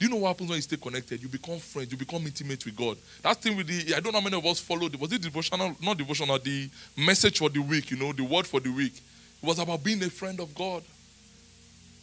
Do 0.00 0.06
you 0.06 0.12
know 0.12 0.16
what 0.16 0.28
happens 0.28 0.48
when 0.48 0.56
you 0.56 0.62
stay 0.62 0.78
connected? 0.78 1.22
You 1.22 1.28
become 1.28 1.58
friends, 1.58 1.92
you 1.92 1.98
become 1.98 2.22
intimate 2.24 2.64
with 2.64 2.74
God. 2.74 2.96
That 3.22 3.36
thing 3.36 3.54
with 3.54 3.66
the, 3.66 3.94
I 3.94 4.00
don't 4.00 4.14
know 4.14 4.20
how 4.20 4.24
many 4.24 4.38
of 4.38 4.46
us 4.46 4.58
followed, 4.58 4.96
was 4.96 5.12
it 5.12 5.20
devotional, 5.20 5.76
not 5.82 5.98
devotional, 5.98 6.38
the 6.38 6.70
message 6.96 7.38
for 7.38 7.50
the 7.50 7.60
week, 7.60 7.90
you 7.90 7.98
know, 7.98 8.10
the 8.14 8.24
word 8.24 8.46
for 8.46 8.60
the 8.60 8.70
week. 8.70 8.94
It 8.94 9.46
was 9.46 9.58
about 9.58 9.84
being 9.84 10.02
a 10.02 10.08
friend 10.08 10.40
of 10.40 10.54
God. 10.54 10.82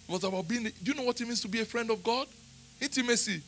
It 0.08 0.12
was 0.12 0.24
about 0.24 0.48
being, 0.48 0.66
do 0.66 0.72
you 0.84 0.94
know 0.94 1.06
what 1.06 1.20
it 1.20 1.26
means 1.26 1.42
to 1.42 1.48
be 1.48 1.62
a 1.62 1.66
friend 1.66 1.90
of 1.90 2.04
God? 2.04 2.28
Intimacy. 2.80 3.42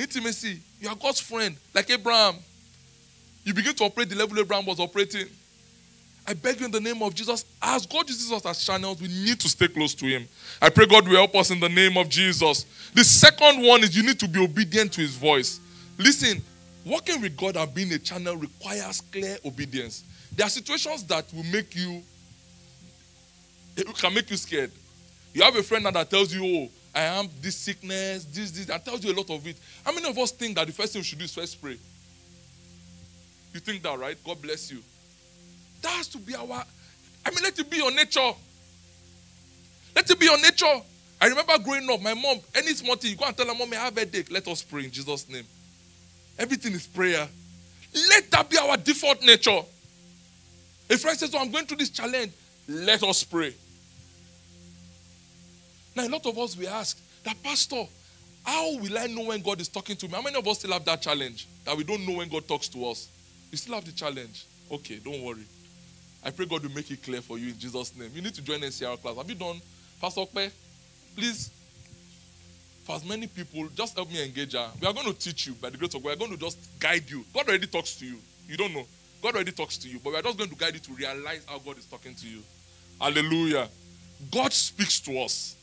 Intimacy. 0.00 0.58
You 0.80 0.88
are 0.88 0.96
God's 0.96 1.20
friend, 1.20 1.54
like 1.72 1.88
Abraham. 1.90 2.34
You 3.44 3.54
begin 3.54 3.72
to 3.76 3.84
operate 3.84 4.08
the 4.08 4.16
level 4.16 4.36
Abraham 4.36 4.66
was 4.66 4.80
operating. 4.80 5.28
I 6.28 6.34
beg 6.34 6.60
you 6.60 6.66
in 6.66 6.70
the 6.70 6.80
name 6.80 7.02
of 7.02 7.14
Jesus, 7.14 7.46
as 7.62 7.86
God 7.86 8.06
uses 8.06 8.30
us 8.30 8.44
as 8.44 8.62
channels, 8.62 9.00
we 9.00 9.08
need 9.08 9.40
to 9.40 9.48
stay 9.48 9.66
close 9.66 9.94
to 9.94 10.04
Him. 10.04 10.28
I 10.60 10.68
pray 10.68 10.84
God 10.84 11.08
will 11.08 11.16
help 11.16 11.34
us 11.34 11.50
in 11.50 11.58
the 11.58 11.70
name 11.70 11.96
of 11.96 12.10
Jesus. 12.10 12.66
The 12.92 13.02
second 13.02 13.62
one 13.62 13.82
is 13.82 13.96
you 13.96 14.02
need 14.02 14.20
to 14.20 14.28
be 14.28 14.38
obedient 14.38 14.92
to 14.92 15.00
His 15.00 15.16
voice. 15.16 15.58
Listen, 15.96 16.42
working 16.84 17.22
with 17.22 17.34
God 17.34 17.56
and 17.56 17.72
being 17.72 17.90
a 17.94 17.98
channel 17.98 18.36
requires 18.36 19.00
clear 19.00 19.38
obedience. 19.42 20.04
There 20.36 20.46
are 20.46 20.50
situations 20.50 21.02
that 21.04 21.24
will 21.32 21.44
make 21.44 21.74
you, 21.74 22.02
it 23.78 23.86
can 23.96 24.12
make 24.12 24.30
you 24.30 24.36
scared. 24.36 24.70
You 25.32 25.44
have 25.44 25.56
a 25.56 25.62
friend 25.62 25.86
that 25.86 26.10
tells 26.10 26.34
you, 26.34 26.44
oh, 26.44 26.68
I 26.94 27.04
am 27.04 27.28
this 27.40 27.56
sickness, 27.56 28.26
this, 28.26 28.50
this, 28.50 28.68
and 28.68 28.84
tells 28.84 29.02
you 29.02 29.14
a 29.14 29.16
lot 29.16 29.30
of 29.30 29.46
it. 29.46 29.56
How 29.82 29.94
many 29.94 30.06
of 30.06 30.18
us 30.18 30.30
think 30.32 30.56
that 30.56 30.66
the 30.66 30.74
first 30.74 30.92
thing 30.92 31.00
we 31.00 31.04
should 31.04 31.18
do 31.18 31.24
is 31.24 31.32
first 31.32 31.58
pray? 31.62 31.78
You 33.54 33.60
think 33.60 33.82
that, 33.82 33.98
right? 33.98 34.18
God 34.22 34.42
bless 34.42 34.70
you. 34.70 34.82
That 35.82 35.92
has 35.92 36.08
to 36.08 36.18
be 36.18 36.34
our, 36.34 36.64
I 37.24 37.30
mean, 37.30 37.42
let 37.42 37.58
it 37.58 37.70
be 37.70 37.76
your 37.76 37.92
nature. 37.92 38.32
Let 39.94 40.10
it 40.10 40.18
be 40.18 40.26
your 40.26 40.40
nature. 40.40 40.80
I 41.20 41.26
remember 41.26 41.58
growing 41.58 41.88
up, 41.90 42.00
my 42.00 42.14
mom, 42.14 42.38
any 42.54 42.72
small 42.74 42.96
thing, 42.96 43.10
you 43.10 43.16
go 43.16 43.24
and 43.24 43.36
tell 43.36 43.46
her, 43.46 43.54
Mom, 43.54 43.72
I 43.72 43.76
have 43.76 43.96
a 43.96 44.00
headache. 44.00 44.30
Let 44.30 44.46
us 44.46 44.62
pray 44.62 44.84
in 44.84 44.90
Jesus' 44.90 45.28
name. 45.28 45.44
Everything 46.38 46.72
is 46.72 46.86
prayer. 46.86 47.26
Let 48.08 48.30
that 48.30 48.48
be 48.48 48.58
our 48.58 48.76
default 48.76 49.22
nature. 49.22 49.60
A 50.90 50.96
friend 50.96 51.18
says, 51.18 51.34
Oh, 51.34 51.38
I'm 51.38 51.50
going 51.50 51.66
through 51.66 51.78
this 51.78 51.90
challenge. 51.90 52.32
Let 52.68 53.02
us 53.02 53.24
pray. 53.24 53.54
Now, 55.96 56.06
a 56.06 56.10
lot 56.10 56.24
of 56.26 56.38
us, 56.38 56.56
we 56.56 56.68
ask, 56.68 56.98
that 57.24 57.42
Pastor, 57.42 57.84
how 58.44 58.76
will 58.76 58.96
I 58.96 59.06
know 59.08 59.24
when 59.24 59.42
God 59.42 59.60
is 59.60 59.68
talking 59.68 59.96
to 59.96 60.06
me? 60.06 60.14
How 60.14 60.22
many 60.22 60.38
of 60.38 60.46
us 60.46 60.60
still 60.60 60.72
have 60.72 60.84
that 60.84 61.02
challenge? 61.02 61.48
That 61.64 61.76
we 61.76 61.82
don't 61.82 62.06
know 62.06 62.18
when 62.18 62.28
God 62.28 62.46
talks 62.46 62.68
to 62.68 62.86
us? 62.86 63.08
You 63.50 63.58
still 63.58 63.74
have 63.74 63.84
the 63.84 63.92
challenge. 63.92 64.46
Okay, 64.70 65.00
don't 65.04 65.22
worry. 65.22 65.44
I 66.24 66.30
pray 66.30 66.46
God 66.46 66.62
will 66.62 66.70
make 66.70 66.90
it 66.90 67.02
clear 67.02 67.20
for 67.20 67.38
you 67.38 67.48
in 67.48 67.58
Jesus' 67.58 67.96
name. 67.96 68.10
You 68.14 68.22
need 68.22 68.34
to 68.34 68.42
join 68.42 68.60
NCR 68.60 69.00
class. 69.00 69.16
Have 69.16 69.28
you 69.28 69.36
done? 69.36 69.60
Pastor 70.00 70.22
Okpe, 70.22 70.50
please, 71.16 71.50
for 72.84 72.96
as 72.96 73.04
many 73.04 73.26
people, 73.26 73.68
just 73.74 73.96
help 73.96 74.10
me 74.10 74.24
engage 74.24 74.52
her. 74.54 74.68
We 74.80 74.86
are 74.86 74.92
going 74.92 75.06
to 75.06 75.18
teach 75.18 75.46
you 75.46 75.54
by 75.54 75.70
the 75.70 75.76
grace 75.76 75.94
of 75.94 76.02
God. 76.02 76.08
We 76.08 76.14
are 76.14 76.16
going 76.16 76.30
to 76.32 76.36
just 76.36 76.58
guide 76.80 77.08
you. 77.08 77.24
God 77.34 77.48
already 77.48 77.66
talks 77.66 77.96
to 77.96 78.06
you. 78.06 78.16
You 78.48 78.56
don't 78.56 78.72
know. 78.72 78.86
God 79.22 79.34
already 79.34 79.52
talks 79.52 79.76
to 79.78 79.88
you, 79.88 79.98
but 80.02 80.10
we 80.12 80.18
are 80.18 80.22
just 80.22 80.38
going 80.38 80.50
to 80.50 80.56
guide 80.56 80.74
you 80.74 80.80
to 80.80 80.92
realize 80.92 81.44
how 81.46 81.58
God 81.58 81.78
is 81.78 81.86
talking 81.86 82.14
to 82.14 82.28
you. 82.28 82.42
Hallelujah. 83.00 83.68
God 84.30 84.52
speaks 84.52 85.00
to 85.00 85.20
us. 85.20 85.56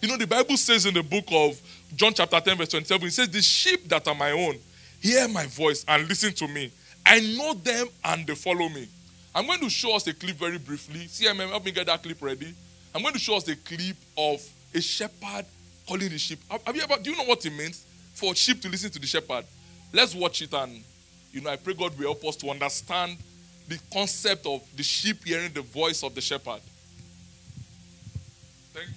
You 0.00 0.08
know, 0.08 0.16
the 0.16 0.26
Bible 0.26 0.56
says 0.56 0.86
in 0.86 0.94
the 0.94 1.02
book 1.02 1.24
of 1.30 1.60
John, 1.94 2.12
chapter 2.14 2.40
10, 2.40 2.56
verse 2.56 2.68
27, 2.68 3.06
it 3.06 3.10
says, 3.12 3.28
The 3.28 3.42
sheep 3.42 3.88
that 3.88 4.08
are 4.08 4.14
my 4.14 4.32
own 4.32 4.58
hear 5.02 5.26
my 5.28 5.46
voice 5.46 5.84
and 5.88 6.08
listen 6.08 6.32
to 6.32 6.46
me. 6.46 6.70
I 7.04 7.18
know 7.36 7.54
them 7.54 7.88
and 8.04 8.26
they 8.26 8.36
follow 8.36 8.68
me. 8.68 8.86
I'm 9.34 9.46
going 9.46 9.60
to 9.60 9.70
show 9.70 9.96
us 9.96 10.06
a 10.06 10.12
clip 10.14 10.36
very 10.36 10.58
briefly. 10.58 11.06
CMM, 11.06 11.48
help 11.48 11.64
me 11.64 11.70
get 11.70 11.86
that 11.86 12.02
clip 12.02 12.20
ready. 12.20 12.54
I'm 12.94 13.02
going 13.02 13.14
to 13.14 13.20
show 13.20 13.36
us 13.36 13.48
a 13.48 13.56
clip 13.56 13.96
of 14.16 14.46
a 14.74 14.80
shepherd 14.80 15.46
calling 15.88 16.10
the 16.10 16.18
sheep. 16.18 16.38
Have 16.66 16.76
you 16.76 16.82
ever, 16.82 16.96
do 17.02 17.10
you 17.10 17.16
know 17.16 17.24
what 17.24 17.44
it 17.46 17.52
means 17.52 17.84
for 18.14 18.34
sheep 18.34 18.60
to 18.62 18.68
listen 18.68 18.90
to 18.90 18.98
the 18.98 19.06
shepherd? 19.06 19.44
Let's 19.92 20.14
watch 20.14 20.42
it 20.42 20.52
and, 20.52 20.82
you 21.32 21.40
know, 21.40 21.50
I 21.50 21.56
pray 21.56 21.74
God 21.74 21.96
will 21.96 22.04
help 22.04 22.24
us 22.24 22.36
to 22.36 22.50
understand 22.50 23.16
the 23.68 23.78
concept 23.92 24.46
of 24.46 24.62
the 24.76 24.82
sheep 24.82 25.24
hearing 25.24 25.52
the 25.52 25.62
voice 25.62 26.02
of 26.02 26.14
the 26.14 26.20
shepherd. 26.20 26.60
Thank 28.74 28.88
you, 28.88 28.94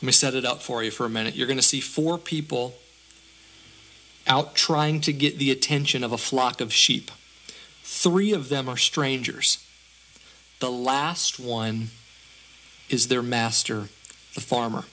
Let 0.00 0.06
me 0.06 0.12
set 0.12 0.34
it 0.34 0.44
up 0.44 0.62
for 0.62 0.84
you 0.84 0.92
for 0.92 1.06
a 1.06 1.10
minute. 1.10 1.34
You're 1.34 1.48
going 1.48 1.58
to 1.58 1.62
see 1.62 1.80
four 1.80 2.18
people 2.18 2.74
out 4.28 4.54
trying 4.54 5.00
to 5.00 5.12
get 5.12 5.38
the 5.38 5.50
attention 5.50 6.04
of 6.04 6.12
a 6.12 6.18
flock 6.18 6.60
of 6.60 6.72
sheep. 6.72 7.10
Three 7.82 8.32
of 8.32 8.48
them 8.48 8.68
are 8.68 8.76
strangers. 8.76 9.64
The 10.60 10.70
last 10.70 11.40
one 11.40 11.88
is 12.88 13.08
their 13.08 13.22
master, 13.22 13.88
the 14.34 14.40
farmer. 14.40 14.84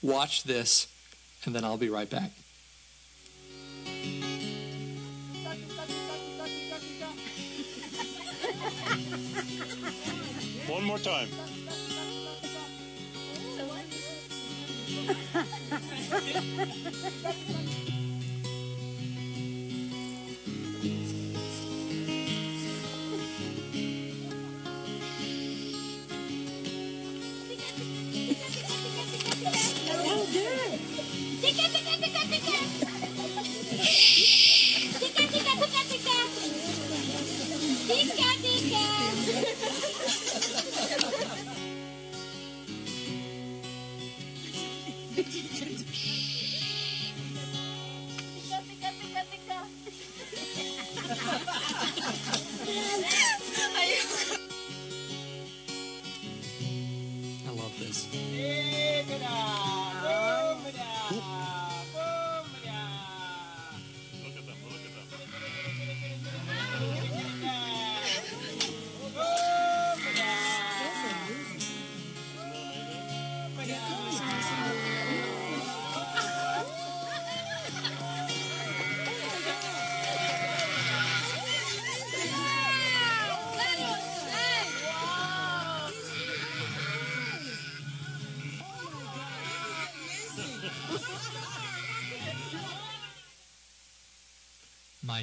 Watch 0.00 0.44
this, 0.44 0.86
and 1.44 1.54
then 1.54 1.64
I'll 1.64 1.76
be 1.76 1.88
right 1.88 2.08
back. 2.08 2.30
One 10.68 10.84
more 10.84 10.98
time. 10.98 11.28
Tika, 16.14 16.42
tika, 31.72 32.28
tika, 32.30 32.82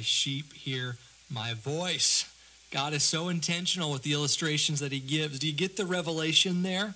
sheep 0.02 0.52
hear 0.52 0.96
my 1.30 1.54
voice. 1.54 2.28
God 2.70 2.92
is 2.94 3.02
so 3.02 3.28
intentional 3.28 3.90
with 3.90 4.02
the 4.02 4.12
illustrations 4.12 4.80
that 4.80 4.92
he 4.92 5.00
gives. 5.00 5.38
Do 5.38 5.46
you 5.46 5.52
get 5.52 5.76
the 5.76 5.84
revelation 5.84 6.62
there? 6.62 6.94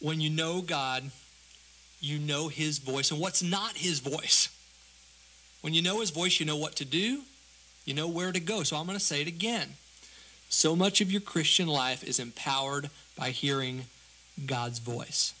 When 0.00 0.20
you 0.20 0.30
know 0.30 0.62
God, 0.62 1.10
you 2.00 2.18
know 2.18 2.48
his 2.48 2.78
voice. 2.78 3.10
And 3.10 3.20
what's 3.20 3.42
not 3.42 3.76
his 3.76 4.00
voice? 4.00 4.48
When 5.60 5.74
you 5.74 5.82
know 5.82 6.00
his 6.00 6.10
voice, 6.10 6.40
you 6.40 6.46
know 6.46 6.56
what 6.56 6.76
to 6.76 6.84
do, 6.84 7.22
you 7.84 7.94
know 7.94 8.08
where 8.08 8.32
to 8.32 8.40
go. 8.40 8.62
So 8.62 8.76
I'm 8.76 8.86
going 8.86 8.98
to 8.98 9.04
say 9.04 9.20
it 9.20 9.28
again. 9.28 9.74
So 10.48 10.74
much 10.74 11.00
of 11.00 11.12
your 11.12 11.20
Christian 11.20 11.68
life 11.68 12.02
is 12.02 12.18
empowered 12.18 12.90
by 13.16 13.30
hearing 13.30 13.84
God's 14.46 14.78
voice. 14.78 15.34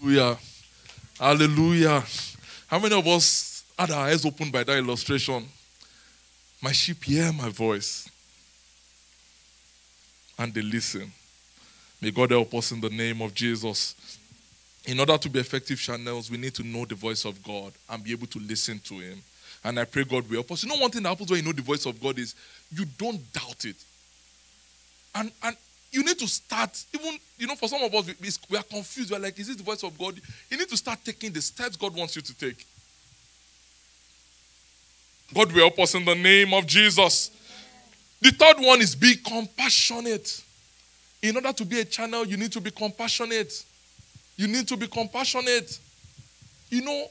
Hallelujah. 0.00 0.38
Hallelujah. 1.18 2.02
How 2.66 2.78
many 2.78 2.96
of 2.96 3.06
us 3.06 3.53
had 3.78 3.90
our 3.90 4.06
eyes 4.06 4.24
opened 4.24 4.52
by 4.52 4.64
that 4.64 4.78
illustration? 4.78 5.46
My 6.62 6.72
sheep 6.72 7.04
hear 7.04 7.32
my 7.32 7.48
voice 7.48 8.08
and 10.38 10.52
they 10.52 10.62
listen. 10.62 11.12
May 12.00 12.10
God 12.10 12.30
help 12.30 12.52
us 12.54 12.72
in 12.72 12.80
the 12.80 12.90
name 12.90 13.22
of 13.22 13.34
Jesus. 13.34 14.18
In 14.86 15.00
order 15.00 15.16
to 15.16 15.30
be 15.30 15.40
effective 15.40 15.78
channels, 15.78 16.30
we 16.30 16.36
need 16.36 16.54
to 16.54 16.62
know 16.62 16.84
the 16.84 16.94
voice 16.94 17.24
of 17.24 17.42
God 17.42 17.72
and 17.88 18.04
be 18.04 18.12
able 18.12 18.26
to 18.26 18.38
listen 18.38 18.78
to 18.80 18.94
Him. 18.98 19.22
And 19.64 19.80
I 19.80 19.84
pray 19.84 20.04
God 20.04 20.28
will 20.28 20.36
help 20.36 20.52
us. 20.52 20.62
You 20.62 20.68
know, 20.68 20.76
one 20.76 20.90
thing 20.90 21.02
that 21.02 21.08
happens 21.08 21.30
when 21.30 21.40
you 21.40 21.46
know 21.46 21.52
the 21.52 21.62
voice 21.62 21.86
of 21.86 22.00
God 22.02 22.18
is 22.18 22.34
you 22.70 22.84
don't 22.98 23.20
doubt 23.32 23.64
it. 23.64 23.76
And, 25.14 25.30
and 25.42 25.56
you 25.90 26.04
need 26.04 26.18
to 26.18 26.26
start, 26.26 26.84
even, 26.92 27.16
you 27.38 27.46
know, 27.46 27.54
for 27.54 27.68
some 27.68 27.82
of 27.82 27.94
us, 27.94 28.06
we, 28.20 28.28
we 28.50 28.58
are 28.58 28.64
confused. 28.64 29.10
We're 29.10 29.18
like, 29.18 29.38
is 29.38 29.46
this 29.46 29.56
the 29.56 29.62
voice 29.62 29.82
of 29.82 29.96
God? 29.96 30.20
You 30.50 30.58
need 30.58 30.68
to 30.68 30.76
start 30.76 30.98
taking 31.04 31.32
the 31.32 31.40
steps 31.40 31.76
God 31.76 31.96
wants 31.96 32.16
you 32.16 32.22
to 32.22 32.36
take. 32.36 32.66
God 35.34 35.52
will 35.52 35.60
help 35.60 35.78
us 35.80 35.94
in 35.94 36.04
the 36.04 36.14
name 36.14 36.54
of 36.54 36.66
Jesus. 36.66 37.30
The 38.20 38.30
third 38.30 38.56
one 38.58 38.80
is 38.80 38.94
be 38.94 39.16
compassionate. 39.16 40.42
In 41.20 41.36
order 41.36 41.52
to 41.52 41.64
be 41.64 41.80
a 41.80 41.84
channel, 41.84 42.24
you 42.24 42.36
need 42.36 42.52
to 42.52 42.60
be 42.60 42.70
compassionate. 42.70 43.64
You 44.36 44.46
need 44.46 44.68
to 44.68 44.76
be 44.76 44.86
compassionate. 44.86 45.78
You 46.70 46.82
know, 46.82 47.06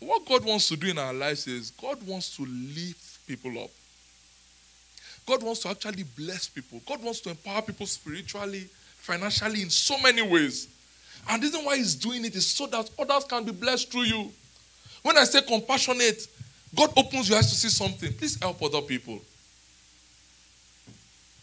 what 0.00 0.26
God 0.26 0.44
wants 0.44 0.68
to 0.68 0.76
do 0.76 0.88
in 0.88 0.98
our 0.98 1.14
lives 1.14 1.46
is 1.46 1.70
God 1.70 2.04
wants 2.06 2.36
to 2.36 2.42
lift 2.44 3.26
people 3.26 3.58
up. 3.62 3.70
God 5.26 5.42
wants 5.42 5.60
to 5.60 5.70
actually 5.70 6.04
bless 6.16 6.48
people. 6.48 6.80
God 6.86 7.02
wants 7.02 7.20
to 7.20 7.30
empower 7.30 7.62
people 7.62 7.86
spiritually, 7.86 8.66
financially, 8.98 9.62
in 9.62 9.70
so 9.70 9.98
many 9.98 10.22
ways. 10.22 10.68
And 11.28 11.42
the 11.42 11.46
reason 11.46 11.64
why 11.64 11.76
He's 11.76 11.94
doing 11.94 12.24
it 12.24 12.36
is 12.36 12.46
so 12.46 12.66
that 12.68 12.88
others 12.98 13.24
can 13.24 13.44
be 13.44 13.52
blessed 13.52 13.90
through 13.90 14.02
you. 14.02 14.30
When 15.02 15.18
I 15.18 15.24
say 15.24 15.42
compassionate, 15.42 16.26
God 16.76 16.90
opens 16.96 17.28
your 17.28 17.38
eyes 17.38 17.48
to 17.48 17.54
see 17.54 17.68
something. 17.68 18.12
Please 18.12 18.38
help 18.40 18.62
other 18.62 18.82
people. 18.82 19.20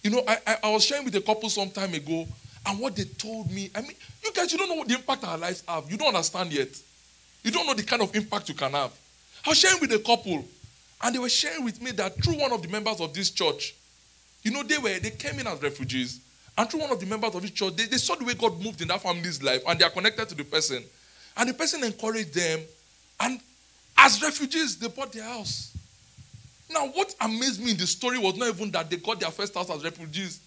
You 0.04 0.12
know, 0.12 0.24
I, 0.28 0.38
I, 0.46 0.58
I 0.64 0.70
was 0.72 0.84
sharing 0.86 1.06
with 1.06 1.16
a 1.16 1.22
couple 1.22 1.50
some 1.50 1.70
time 1.70 1.94
ago, 1.94 2.28
and 2.66 2.80
what 2.80 2.96
they 2.96 3.06
told 3.06 3.52
me, 3.52 3.72
I 3.74 3.82
mean, 3.82 3.96
you 4.24 4.32
guys, 4.34 4.52
you 4.52 4.58
don't 4.58 4.70
know 4.70 4.76
what 4.76 4.88
the 4.88 4.96
impact 4.96 5.24
our 5.24 5.38
lives 5.38 5.64
have. 5.68 5.90
You 5.90 5.98
don't 5.98 6.10
understand 6.10 6.52
yet. 6.54 6.70
You 7.44 7.52
don't 7.52 7.66
know 7.66 7.74
the 7.74 7.84
kind 7.84 8.02
of 8.02 8.16
impact 8.16 8.50
you 8.50 8.56
can 8.56 8.72
have. 8.72 8.92
I 9.46 9.50
was 9.50 9.58
sharing 9.58 9.80
with 9.82 9.92
a 9.92 10.00
couple, 10.00 10.46
and 11.02 11.16
they 11.16 11.20
were 11.20 11.30
sharing 11.30 11.64
with 11.64 11.82
me 11.82 11.92
that 11.92 12.16
through 12.24 12.40
one 12.40 12.52
of 12.52 12.62
the 12.62 12.68
members 12.68 13.02
of 13.02 13.14
this 13.14 13.30
church, 13.32 13.76
you 14.44 14.52
know, 14.52 14.64
they 14.64 14.78
were 14.78 15.00
they 15.00 15.10
came 15.12 15.40
in 15.40 15.48
as 15.48 15.62
refugees, 15.62 16.20
and 16.58 16.70
through 16.70 16.82
one 16.82 16.92
of 16.92 17.00
the 17.00 17.06
members 17.06 17.34
of 17.34 17.42
this 17.42 17.52
church, 17.52 17.76
they, 17.76 17.86
they 17.86 17.98
saw 17.98 18.16
the 18.16 18.26
way 18.26 18.34
God 18.34 18.62
moved 18.62 18.82
in 18.82 18.90
that 18.90 19.02
family's 19.02 19.42
life, 19.42 19.64
and 19.68 19.80
they 19.80 19.86
are 19.86 19.90
connected 19.90 20.30
to 20.30 20.36
the 20.36 20.44
person. 20.44 20.84
And 21.36 21.50
the 21.50 21.54
person 21.54 21.84
encouraged 21.84 22.34
them, 22.34 22.60
and 23.22 23.40
as 23.98 24.22
refugees, 24.22 24.78
they 24.78 24.88
bought 24.88 25.12
their 25.12 25.24
house. 25.24 25.76
Now, 26.72 26.88
what 26.88 27.14
amazed 27.22 27.64
me 27.64 27.72
in 27.72 27.78
the 27.78 27.88
story 27.88 28.18
was 28.18 28.36
not 28.36 28.50
even 28.50 28.72
that 28.72 28.90
they 28.90 28.98
got 28.98 29.20
their 29.20 29.32
first 29.32 29.54
house 29.54 29.70
as 29.70 29.84
refugees, 29.84 30.40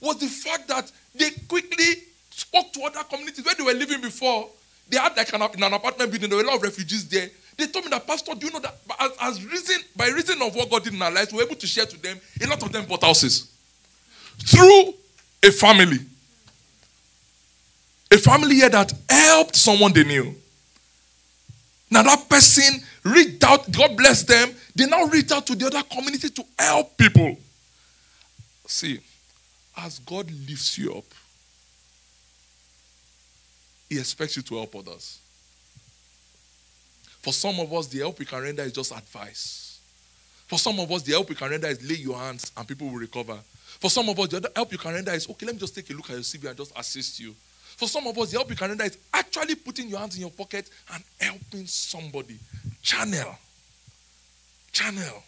was 0.00 0.18
the 0.18 0.26
fact 0.26 0.68
that 0.68 0.90
they 1.14 1.30
quickly 1.48 2.02
spoke 2.30 2.72
to 2.72 2.82
other 2.82 3.02
communities 3.04 3.44
where 3.44 3.54
they 3.54 3.64
were 3.64 3.74
living 3.74 4.00
before. 4.00 4.48
They 4.88 4.96
had 4.96 5.16
like 5.16 5.32
an, 5.32 5.42
in 5.42 5.62
an 5.62 5.72
apartment 5.72 6.10
building, 6.10 6.30
there 6.30 6.38
were 6.38 6.44
a 6.44 6.46
lot 6.46 6.56
of 6.56 6.62
refugees 6.62 7.06
there. 7.08 7.28
They 7.56 7.66
told 7.66 7.84
me 7.84 7.90
that, 7.90 8.06
Pastor, 8.06 8.34
do 8.34 8.46
you 8.46 8.52
know 8.52 8.60
that 8.60 8.76
as, 9.00 9.10
as 9.20 9.44
reason, 9.44 9.82
by 9.96 10.06
reason 10.08 10.40
of 10.40 10.54
what 10.54 10.70
God 10.70 10.84
did 10.84 10.94
in 10.94 11.02
our 11.02 11.10
lives, 11.10 11.32
we 11.32 11.38
were 11.38 11.44
able 11.44 11.56
to 11.56 11.66
share 11.66 11.86
to 11.86 12.00
them, 12.00 12.18
a 12.40 12.46
lot 12.46 12.62
of 12.62 12.72
them 12.72 12.86
bought 12.86 13.02
houses. 13.02 13.50
Through 14.38 14.94
a 15.42 15.50
family. 15.50 15.98
A 18.10 18.16
family 18.16 18.54
here 18.56 18.70
that 18.70 18.92
helped 19.10 19.56
someone 19.56 19.92
they 19.92 20.04
knew. 20.04 20.34
Now 21.98 22.04
that 22.04 22.28
person 22.28 22.80
reached 23.02 23.42
out, 23.42 23.72
God 23.72 23.96
bless 23.96 24.22
them. 24.22 24.54
They 24.76 24.86
now 24.86 25.06
reach 25.06 25.32
out 25.32 25.44
to 25.48 25.56
the 25.56 25.66
other 25.66 25.82
community 25.82 26.30
to 26.30 26.44
help 26.56 26.96
people. 26.96 27.36
See, 28.66 29.00
as 29.76 29.98
God 29.98 30.30
lifts 30.48 30.78
you 30.78 30.94
up, 30.94 31.04
He 33.88 33.98
expects 33.98 34.36
you 34.36 34.42
to 34.44 34.58
help 34.58 34.76
others. 34.76 35.18
For 37.20 37.32
some 37.32 37.58
of 37.58 37.72
us, 37.72 37.88
the 37.88 37.98
help 37.98 38.20
we 38.20 38.26
can 38.26 38.42
render 38.42 38.62
is 38.62 38.74
just 38.74 38.92
advice. 38.92 39.80
For 40.46 40.56
some 40.56 40.78
of 40.78 40.92
us, 40.92 41.02
the 41.02 41.14
help 41.14 41.28
we 41.28 41.34
can 41.34 41.50
render 41.50 41.66
is 41.66 41.82
lay 41.82 41.96
your 41.96 42.16
hands 42.16 42.52
and 42.56 42.68
people 42.68 42.86
will 42.86 43.00
recover. 43.00 43.40
For 43.80 43.90
some 43.90 44.08
of 44.08 44.20
us, 44.20 44.28
the 44.28 44.52
help 44.54 44.70
you 44.70 44.78
can 44.78 44.94
render 44.94 45.10
is 45.10 45.28
okay, 45.28 45.46
let 45.46 45.56
me 45.56 45.60
just 45.60 45.74
take 45.74 45.90
a 45.90 45.94
look 45.94 46.10
at 46.10 46.12
your 46.12 46.20
CV 46.20 46.48
and 46.48 46.56
just 46.56 46.72
assist 46.78 47.18
you. 47.18 47.34
For 47.78 47.86
some 47.86 48.08
of 48.08 48.18
us, 48.18 48.32
the 48.32 48.38
help 48.38 48.50
you 48.50 48.56
can 48.56 48.70
render 48.70 48.82
is 48.82 48.98
actually 49.14 49.54
putting 49.54 49.88
your 49.88 50.00
hands 50.00 50.16
in 50.16 50.22
your 50.22 50.32
pocket 50.32 50.68
and 50.92 51.04
helping 51.20 51.64
somebody. 51.64 52.36
Channel. 52.82 53.38
Channel. 54.72 55.22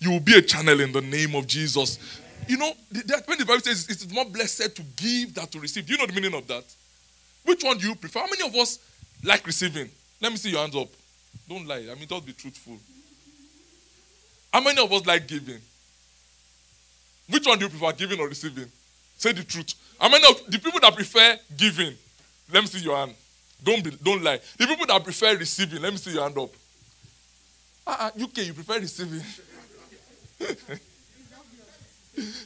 You 0.00 0.10
will 0.10 0.20
be 0.20 0.36
a 0.36 0.42
channel 0.42 0.80
in 0.80 0.90
the 0.90 1.00
name 1.00 1.36
of 1.36 1.46
Jesus. 1.46 2.00
You 2.48 2.56
know, 2.56 2.72
the, 2.90 3.22
when 3.26 3.38
the 3.38 3.46
Bible 3.46 3.60
says 3.60 3.88
it 3.88 4.04
is 4.04 4.12
more 4.12 4.24
blessed 4.24 4.74
to 4.74 4.82
give 4.96 5.34
than 5.34 5.46
to 5.46 5.60
receive, 5.60 5.86
do 5.86 5.92
you 5.92 5.98
know 6.00 6.06
the 6.06 6.12
meaning 6.12 6.34
of 6.34 6.44
that? 6.48 6.64
Which 7.44 7.62
one 7.62 7.78
do 7.78 7.86
you 7.86 7.94
prefer? 7.94 8.18
How 8.18 8.26
many 8.26 8.44
of 8.44 8.56
us 8.56 8.80
like 9.22 9.46
receiving? 9.46 9.88
Let 10.20 10.32
me 10.32 10.38
see 10.38 10.50
your 10.50 10.60
hands 10.60 10.74
up. 10.74 10.88
Don't 11.48 11.68
lie. 11.68 11.86
I 11.88 11.94
mean, 11.94 12.08
don't 12.08 12.26
be 12.26 12.32
truthful. 12.32 12.78
How 14.52 14.60
many 14.60 14.82
of 14.82 14.92
us 14.92 15.06
like 15.06 15.28
giving? 15.28 15.60
Which 17.30 17.46
one 17.46 17.60
do 17.60 17.66
you 17.66 17.70
prefer, 17.70 17.92
giving 17.92 18.18
or 18.18 18.26
receiving? 18.26 18.66
Say 19.18 19.30
the 19.30 19.44
truth. 19.44 19.74
How 20.00 20.08
many 20.08 20.28
of 20.28 20.50
the 20.50 20.58
people 20.58 20.80
that 20.80 20.94
prefer 20.94 21.38
giving? 21.56 21.94
Let 22.52 22.62
me 22.62 22.66
see 22.66 22.80
your 22.80 22.96
hand. 22.96 23.14
Don't 23.62 23.84
be, 23.84 23.90
don't 23.90 24.22
lie. 24.22 24.40
The 24.58 24.66
people 24.66 24.86
that 24.86 25.04
prefer 25.04 25.36
receiving, 25.36 25.80
let 25.80 25.92
me 25.92 25.98
see 25.98 26.12
your 26.12 26.22
hand 26.22 26.36
up. 26.36 26.50
Uh-uh, 27.86 28.10
UK, 28.20 28.38
you 28.46 28.54
prefer 28.54 28.78
receiving. 28.80 29.22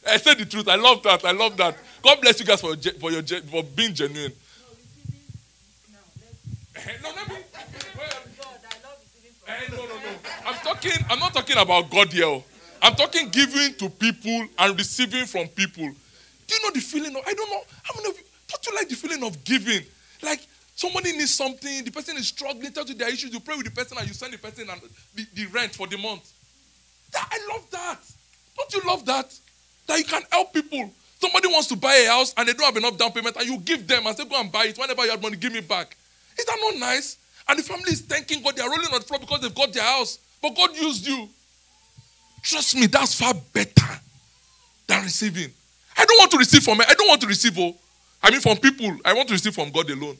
I 0.06 0.16
said 0.18 0.38
the 0.38 0.46
truth. 0.46 0.68
I 0.68 0.76
love 0.76 1.02
that. 1.02 1.24
I 1.24 1.32
love 1.32 1.56
that. 1.56 1.76
God 2.02 2.20
bless 2.20 2.38
you 2.38 2.46
guys 2.46 2.60
for, 2.60 2.76
for 2.76 3.10
your 3.10 3.22
for 3.22 3.62
being 3.64 3.94
genuine. 3.94 4.32
No, 7.02 7.10
let 7.16 7.28
me. 7.28 7.36
Eh, 9.48 9.52
no, 9.70 9.76
no, 9.76 9.84
no. 9.86 9.94
I'm 10.46 10.54
talking. 10.56 10.92
I'm 11.10 11.18
not 11.18 11.34
talking 11.34 11.56
about 11.56 11.90
God 11.90 12.12
here. 12.12 12.42
I'm 12.82 12.94
talking 12.94 13.28
giving 13.30 13.74
to 13.74 13.88
people 13.88 14.46
and 14.58 14.78
receiving 14.78 15.24
from 15.24 15.48
people. 15.48 15.90
Do 16.46 16.54
you 16.54 16.62
know 16.62 16.70
the 16.72 16.80
feeling 16.80 17.16
of? 17.16 17.22
I 17.26 17.34
don't 17.34 17.50
know. 17.50 17.62
How 17.82 17.94
many 17.96 18.10
of 18.10 18.18
you 18.18 18.24
don't 18.48 18.66
you 18.66 18.74
like 18.74 18.88
the 18.88 18.94
feeling 18.94 19.22
of 19.24 19.42
giving? 19.44 19.82
Like 20.22 20.40
somebody 20.74 21.12
needs 21.12 21.34
something, 21.34 21.84
the 21.84 21.90
person 21.90 22.16
is 22.16 22.28
struggling, 22.28 22.72
tells 22.72 22.88
you 22.88 22.94
their 22.94 23.08
issues, 23.08 23.32
you 23.32 23.40
pray 23.40 23.56
with 23.56 23.66
the 23.66 23.72
person 23.72 23.98
and 23.98 24.06
you 24.06 24.14
send 24.14 24.32
the 24.32 24.38
person 24.38 24.68
and 24.70 24.80
the, 25.14 25.26
the 25.34 25.46
rent 25.46 25.74
for 25.74 25.86
the 25.86 25.98
month. 25.98 26.32
That, 27.12 27.28
I 27.30 27.54
love 27.54 27.70
that. 27.70 27.98
Don't 28.56 28.74
you 28.74 28.88
love 28.88 29.04
that? 29.06 29.34
That 29.86 29.98
you 29.98 30.04
can 30.04 30.22
help 30.30 30.52
people. 30.52 30.90
Somebody 31.20 31.48
wants 31.48 31.68
to 31.68 31.76
buy 31.76 31.94
a 31.94 32.08
house 32.08 32.34
and 32.36 32.46
they 32.46 32.52
don't 32.52 32.66
have 32.66 32.76
enough 32.76 32.98
down 32.98 33.12
payment, 33.12 33.36
and 33.36 33.46
you 33.46 33.58
give 33.58 33.86
them 33.86 34.06
and 34.06 34.16
say, 34.16 34.24
Go 34.24 34.38
and 34.38 34.52
buy 34.52 34.66
it. 34.66 34.78
Whenever 34.78 35.04
you 35.04 35.10
have 35.10 35.22
money, 35.22 35.36
give 35.36 35.52
me 35.52 35.60
back. 35.60 35.96
Is 36.38 36.44
that 36.44 36.58
not 36.60 36.78
nice? 36.78 37.16
And 37.48 37.58
the 37.58 37.62
family 37.62 37.92
is 37.92 38.00
thanking 38.02 38.42
God. 38.42 38.56
They 38.56 38.62
are 38.62 38.68
rolling 38.68 38.92
on 38.92 39.00
the 39.00 39.06
floor 39.06 39.20
because 39.20 39.40
they've 39.40 39.54
got 39.54 39.72
their 39.72 39.84
house. 39.84 40.18
But 40.42 40.54
God 40.54 40.76
used 40.76 41.06
you. 41.06 41.28
Trust 42.42 42.76
me, 42.76 42.86
that's 42.86 43.18
far 43.18 43.34
better 43.52 44.00
than 44.86 45.02
receiving. 45.04 45.50
I 45.96 46.04
don't 46.04 46.18
want 46.18 46.30
to 46.32 46.38
receive 46.38 46.62
from 46.62 46.80
I 46.80 46.94
don't 46.94 47.08
want 47.08 47.20
to 47.22 47.26
receive, 47.26 47.58
oh. 47.58 47.74
I 48.22 48.30
mean 48.30 48.40
from 48.40 48.56
people. 48.58 48.96
I 49.04 49.12
want 49.12 49.28
to 49.28 49.34
receive 49.34 49.54
from 49.54 49.70
God 49.70 49.90
alone. 49.90 50.16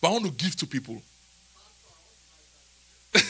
But 0.00 0.08
I 0.08 0.12
want 0.12 0.24
to 0.26 0.30
give 0.30 0.54
to 0.56 0.66
people. 0.66 1.00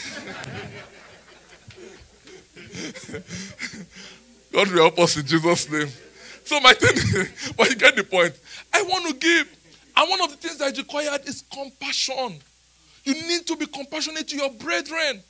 God 4.51 4.67
will 4.71 4.81
help 4.81 4.99
us 4.99 5.17
in 5.17 5.25
Jesus' 5.25 5.69
name. 5.69 5.87
So 6.43 6.59
my 6.59 6.73
thing, 6.73 7.27
but 7.57 7.69
you 7.69 7.75
get 7.75 7.95
the 7.95 8.03
point. 8.03 8.33
I 8.73 8.81
want 8.83 9.07
to 9.07 9.13
give. 9.13 9.47
And 9.95 10.09
one 10.09 10.21
of 10.21 10.31
the 10.31 10.37
things 10.37 10.57
that 10.57 10.71
is 10.71 10.77
required 10.77 11.21
is 11.25 11.43
compassion. 11.51 12.39
You 13.03 13.13
need 13.13 13.45
to 13.47 13.55
be 13.55 13.65
compassionate 13.67 14.27
to 14.29 14.35
your 14.35 14.49
brethren. 14.51 15.21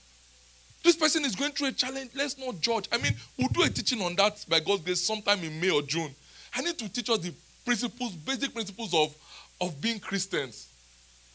This 0.84 0.96
person 0.96 1.26
is 1.26 1.36
going 1.36 1.52
through 1.52 1.68
a 1.68 1.72
challenge. 1.72 2.12
Let's 2.16 2.38
not 2.38 2.62
judge. 2.62 2.88
I 2.92 2.98
mean, 2.98 3.14
we'll 3.38 3.50
do 3.50 3.64
a 3.64 3.70
teaching 3.70 4.02
on 4.02 4.16
that 4.16 4.46
by 4.48 4.60
God's 4.60 4.82
grace 4.82 5.02
sometime 5.02 5.44
in 5.44 5.60
May 5.60 5.72
or 5.72 5.82
June. 5.82 6.14
I 6.54 6.62
need 6.62 6.78
to 6.80 6.90
teach 6.90 7.10
us 7.10 7.20
the 7.20 7.34
principles, 7.66 8.12
basic 8.14 8.54
principles 8.54 8.94
of, 8.94 9.16
of 9.62 9.80
being 9.80 10.00
Christians. 10.00 10.68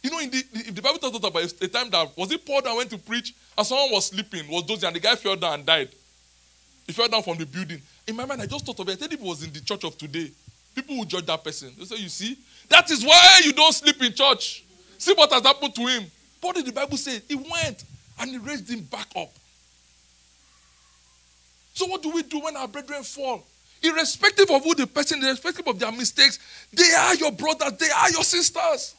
You 0.03 0.11
know, 0.11 0.19
in 0.19 0.31
the, 0.31 0.43
the, 0.71 0.83
Bible 0.83 0.99
talks 0.99 1.17
about 1.17 1.43
a 1.43 1.69
time 1.69 1.89
that 1.91 2.17
was 2.17 2.31
it 2.31 2.45
Paul 2.45 2.61
that 2.63 2.77
went 2.77 2.91
to 2.91 2.99
preach 2.99 3.35
and 3.57 3.67
someone 3.67 3.91
was 3.93 4.07
sleeping, 4.07 4.47
was 4.49 4.65
dozing, 4.65 4.89
and 4.89 4.97
the 4.97 5.01
guy 5.01 5.15
fell 5.15 5.37
down 5.37 5.55
and 5.55 5.67
died. 5.67 5.89
He 6.87 6.93
fell 6.93 7.09
down 7.09 7.23
from 7.23 7.39
the 7.39 7.47
building. 7.47 7.81
In 8.07 8.17
my 8.17 8.27
mind, 8.27 8.43
I 8.43 8.47
just 8.47 8.67
thought 8.67 8.79
of 8.81 8.89
it. 8.89 8.93
I 8.93 8.97
said 8.97 9.13
if 9.13 9.21
it 9.21 9.25
was 9.25 9.43
in 9.43 9.53
the 9.53 9.61
church 9.61 9.83
of 9.85 9.97
today, 9.97 10.31
people 10.75 10.99
would 10.99 11.09
judge 11.09 11.25
that 11.27 11.43
person. 11.43 11.73
They 11.79 11.85
say, 11.87 11.97
You 11.97 12.11
see, 12.11 12.37
that 12.69 12.91
is 12.91 13.03
why 13.03 13.41
you 13.45 13.55
don't 13.55 13.73
sleep 13.73 14.03
in 14.03 14.13
church. 14.13 14.65
See 14.99 15.15
what 15.15 15.33
has 15.33 15.43
happened 15.43 15.75
to 15.75 15.87
him. 15.87 16.05
What 16.41 16.57
did 16.57 16.67
the 16.67 16.73
Bible 16.73 16.99
say? 16.99 17.23
He 17.27 17.37
went 17.37 17.85
and 18.21 18.31
he 18.31 18.39
raised 18.39 18.69
him 18.69 18.81
back 18.81 19.09
up. 19.17 19.31
So, 21.73 21.87
what 21.87 22.03
do 22.03 22.11
we 22.11 22.23
do 22.23 22.41
when 22.41 22.57
our 22.57 22.69
brethren 22.69 23.03
fall? 23.03 23.43
Irrespective 23.85 24.51
of 24.51 24.65
who 24.65 24.75
the 24.75 24.87
person, 24.87 25.23
irrespective 25.23 25.69
of 25.69 25.79
their 25.79 25.93
mistakes, 25.93 26.39
they 26.73 26.91
are 26.93 27.15
your 27.17 27.33
brothers, 27.33 27.73
they 27.75 27.91
are 27.91 28.11
your 28.11 28.25
sisters. 28.25 28.95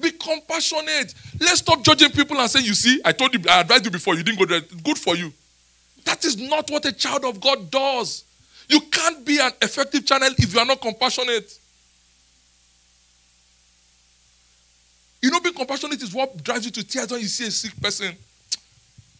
Be 0.00 0.10
compassionate. 0.12 1.12
Let's 1.38 1.58
stop 1.58 1.82
judging 1.82 2.10
people 2.10 2.38
and 2.38 2.50
saying, 2.50 2.64
You 2.64 2.72
see, 2.72 3.00
I 3.04 3.12
told 3.12 3.34
you, 3.34 3.40
I 3.50 3.60
advised 3.60 3.84
you 3.84 3.90
before, 3.90 4.14
you 4.14 4.22
didn't 4.22 4.38
go 4.38 4.46
there. 4.46 4.60
Good 4.60 4.96
for 4.96 5.16
you. 5.16 5.32
That 6.04 6.24
is 6.24 6.38
not 6.38 6.70
what 6.70 6.86
a 6.86 6.92
child 6.92 7.24
of 7.26 7.40
God 7.40 7.70
does. 7.70 8.24
You 8.68 8.80
can't 8.80 9.26
be 9.26 9.38
an 9.38 9.52
effective 9.60 10.06
channel 10.06 10.30
if 10.38 10.54
you 10.54 10.60
are 10.60 10.66
not 10.66 10.80
compassionate. 10.80 11.58
You 15.20 15.30
know, 15.30 15.40
being 15.40 15.54
compassionate 15.54 16.00
is 16.02 16.14
what 16.14 16.42
drives 16.42 16.64
you 16.64 16.70
to 16.70 16.84
tears 16.84 17.10
when 17.10 17.20
you 17.20 17.26
see 17.26 17.48
a 17.48 17.50
sick 17.50 17.78
person 17.82 18.14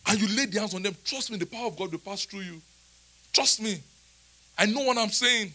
and 0.07 0.21
you 0.21 0.29
lay 0.35 0.47
the 0.47 0.61
hands 0.61 0.75
on 0.75 0.83
them. 0.83 0.97
Trust 1.05 1.31
me, 1.31 1.37
the 1.37 1.47
power 1.47 1.67
of 1.67 1.77
God 1.77 1.93
will 1.93 1.99
pass 1.99 2.25
through 2.25 2.41
you. 2.41 2.63
Trust 3.33 3.61
me. 3.61 3.79
I 4.59 4.67
know 4.67 4.83
what 4.83 4.99
I'm 4.99 5.11
saying. 5.11 5.53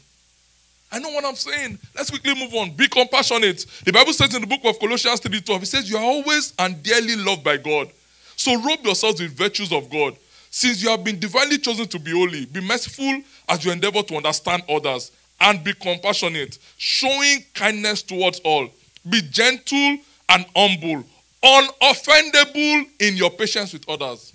I 0.91 0.99
know 0.99 1.09
what 1.09 1.25
I'm 1.25 1.35
saying. 1.35 1.79
Let's 1.95 2.09
quickly 2.09 2.35
move 2.35 2.53
on. 2.53 2.71
Be 2.71 2.87
compassionate. 2.87 3.65
The 3.83 3.91
Bible 3.91 4.13
says 4.13 4.33
in 4.35 4.41
the 4.41 4.47
book 4.47 4.61
of 4.63 4.79
Colossians 4.79 5.19
3:12, 5.19 5.63
it 5.63 5.65
says, 5.65 5.89
You 5.89 5.97
are 5.97 6.03
always 6.03 6.53
and 6.59 6.81
dearly 6.83 7.15
loved 7.15 7.43
by 7.43 7.57
God. 7.57 7.91
So 8.35 8.55
robe 8.61 8.85
yourselves 8.85 9.21
with 9.21 9.35
virtues 9.35 9.71
of 9.71 9.89
God. 9.89 10.15
Since 10.51 10.83
you 10.83 10.89
have 10.89 11.03
been 11.03 11.19
divinely 11.19 11.57
chosen 11.57 11.87
to 11.87 11.99
be 11.99 12.11
holy, 12.11 12.45
be 12.45 12.61
merciful 12.61 13.23
as 13.49 13.65
you 13.65 13.71
endeavor 13.71 14.03
to 14.03 14.15
understand 14.15 14.61
others, 14.69 15.11
and 15.41 15.63
be 15.63 15.73
compassionate, 15.73 16.59
showing 16.77 17.43
kindness 17.55 18.03
towards 18.03 18.39
all. 18.41 18.69
Be 19.09 19.21
gentle 19.21 19.97
and 20.29 20.45
humble, 20.55 21.03
unoffendable 21.43 22.87
in 22.99 23.17
your 23.17 23.31
patience 23.31 23.73
with 23.73 23.87
others. 23.89 24.31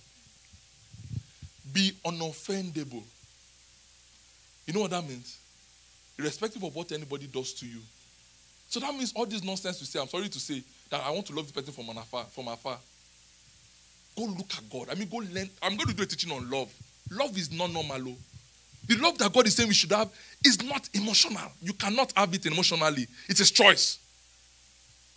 Be 1.72 1.92
unoffendable. 2.04 3.04
You 4.68 4.74
know 4.74 4.80
what 4.80 4.90
that 4.90 5.08
means? 5.08 5.38
Irrespective 6.18 6.62
of 6.62 6.76
what 6.76 6.92
anybody 6.92 7.26
does 7.26 7.54
to 7.54 7.66
you. 7.66 7.80
So 8.68 8.80
that 8.80 8.92
means 8.92 9.14
all 9.16 9.24
this 9.24 9.42
nonsense 9.42 9.80
you 9.80 9.86
say, 9.86 9.98
I'm 9.98 10.08
sorry 10.08 10.28
to 10.28 10.38
say, 10.38 10.62
that 10.90 11.00
I 11.02 11.10
want 11.10 11.24
to 11.26 11.32
love 11.34 11.46
this 11.46 11.52
person 11.52 11.72
from 11.72 11.96
afar, 11.96 12.24
from 12.24 12.48
afar. 12.48 12.76
Go 14.14 14.24
look 14.24 14.52
at 14.58 14.68
God. 14.70 14.88
I 14.90 14.94
mean, 14.94 15.08
go 15.08 15.16
learn. 15.16 15.48
I'm 15.62 15.74
going 15.76 15.88
to 15.88 15.94
do 15.94 16.02
a 16.02 16.06
teaching 16.06 16.30
on 16.32 16.50
love. 16.50 16.70
Love 17.10 17.34
is 17.38 17.50
not 17.50 17.72
normal. 17.72 18.08
oh. 18.10 18.16
The 18.86 18.96
love 18.96 19.16
that 19.18 19.32
God 19.32 19.46
is 19.46 19.54
saying 19.54 19.68
we 19.68 19.74
should 19.74 19.92
have 19.92 20.10
is 20.44 20.62
not 20.62 20.86
emotional. 20.92 21.50
You 21.62 21.72
cannot 21.72 22.12
have 22.14 22.34
it 22.34 22.44
emotionally. 22.44 23.06
It's 23.26 23.40
a 23.40 23.50
choice. 23.50 23.98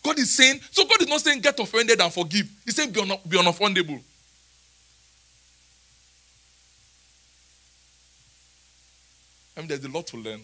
God 0.02 0.18
is 0.18 0.30
saying, 0.30 0.62
so 0.72 0.86
God 0.86 1.02
is 1.02 1.10
not 1.10 1.20
saying 1.20 1.42
get 1.42 1.60
offended 1.60 2.00
and 2.00 2.12
forgive. 2.14 2.50
He's 2.64 2.76
saying 2.78 2.92
be, 2.92 3.02
un- 3.02 3.20
be 3.28 3.38
unoffendable. 3.38 4.02
Mean, 9.62 9.67
there's 9.67 9.86
a 9.86 9.89
lot 9.89 10.08
to 10.08 10.17
learn. 10.17 10.41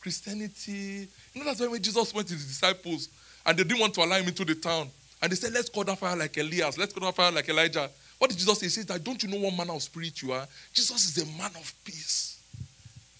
Christianity, 0.00 1.08
you 1.34 1.40
know, 1.40 1.44
that's 1.44 1.60
when 1.60 1.82
Jesus 1.82 2.14
went 2.14 2.28
to 2.28 2.34
his 2.34 2.46
disciples 2.46 3.08
and 3.44 3.58
they 3.58 3.64
didn't 3.64 3.80
want 3.80 3.94
to 3.94 4.02
allow 4.02 4.16
him 4.16 4.28
into 4.28 4.44
the 4.44 4.54
town, 4.54 4.88
and 5.20 5.32
they 5.32 5.36
said, 5.36 5.52
Let's 5.52 5.68
call 5.68 5.84
down 5.84 5.96
fire 5.96 6.16
like 6.16 6.36
Elias, 6.36 6.78
let's 6.78 6.92
call 6.92 7.02
down 7.02 7.12
fire 7.12 7.32
like 7.32 7.48
Elijah. 7.48 7.90
What 8.18 8.30
did 8.30 8.38
Jesus 8.38 8.58
say? 8.58 8.66
He 8.66 8.70
says 8.70 8.86
that 8.86 9.02
don't 9.02 9.22
you 9.22 9.28
know 9.28 9.38
what 9.38 9.56
manner 9.56 9.74
of 9.74 9.82
spirit 9.82 10.20
you 10.22 10.32
are? 10.32 10.46
Jesus 10.72 11.16
is 11.16 11.22
a 11.22 11.38
man 11.38 11.50
of 11.54 11.72
peace. 11.84 12.40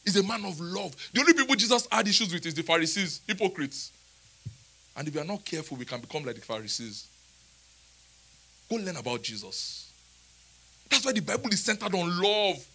He's 0.04 0.16
a 0.16 0.22
man 0.22 0.44
of 0.44 0.58
love. 0.60 0.94
The 1.12 1.20
only 1.20 1.34
people 1.34 1.54
Jesus 1.54 1.86
had 1.90 2.06
issues 2.08 2.32
with 2.32 2.44
is 2.46 2.54
the 2.54 2.62
Pharisees, 2.62 3.20
hypocrites. 3.26 3.92
And 4.96 5.06
if 5.06 5.14
we 5.14 5.20
are 5.20 5.24
not 5.24 5.44
careful, 5.44 5.76
we 5.76 5.84
can 5.84 6.00
become 6.00 6.24
like 6.24 6.34
the 6.34 6.40
Pharisees. 6.40 7.06
Go 8.68 8.76
learn 8.76 8.96
about 8.96 9.22
Jesus. 9.22 9.92
That's 10.88 11.04
why 11.04 11.12
the 11.12 11.20
Bible 11.20 11.50
is 11.50 11.60
centered 11.60 11.94
on 11.94 12.22
love. 12.22 12.66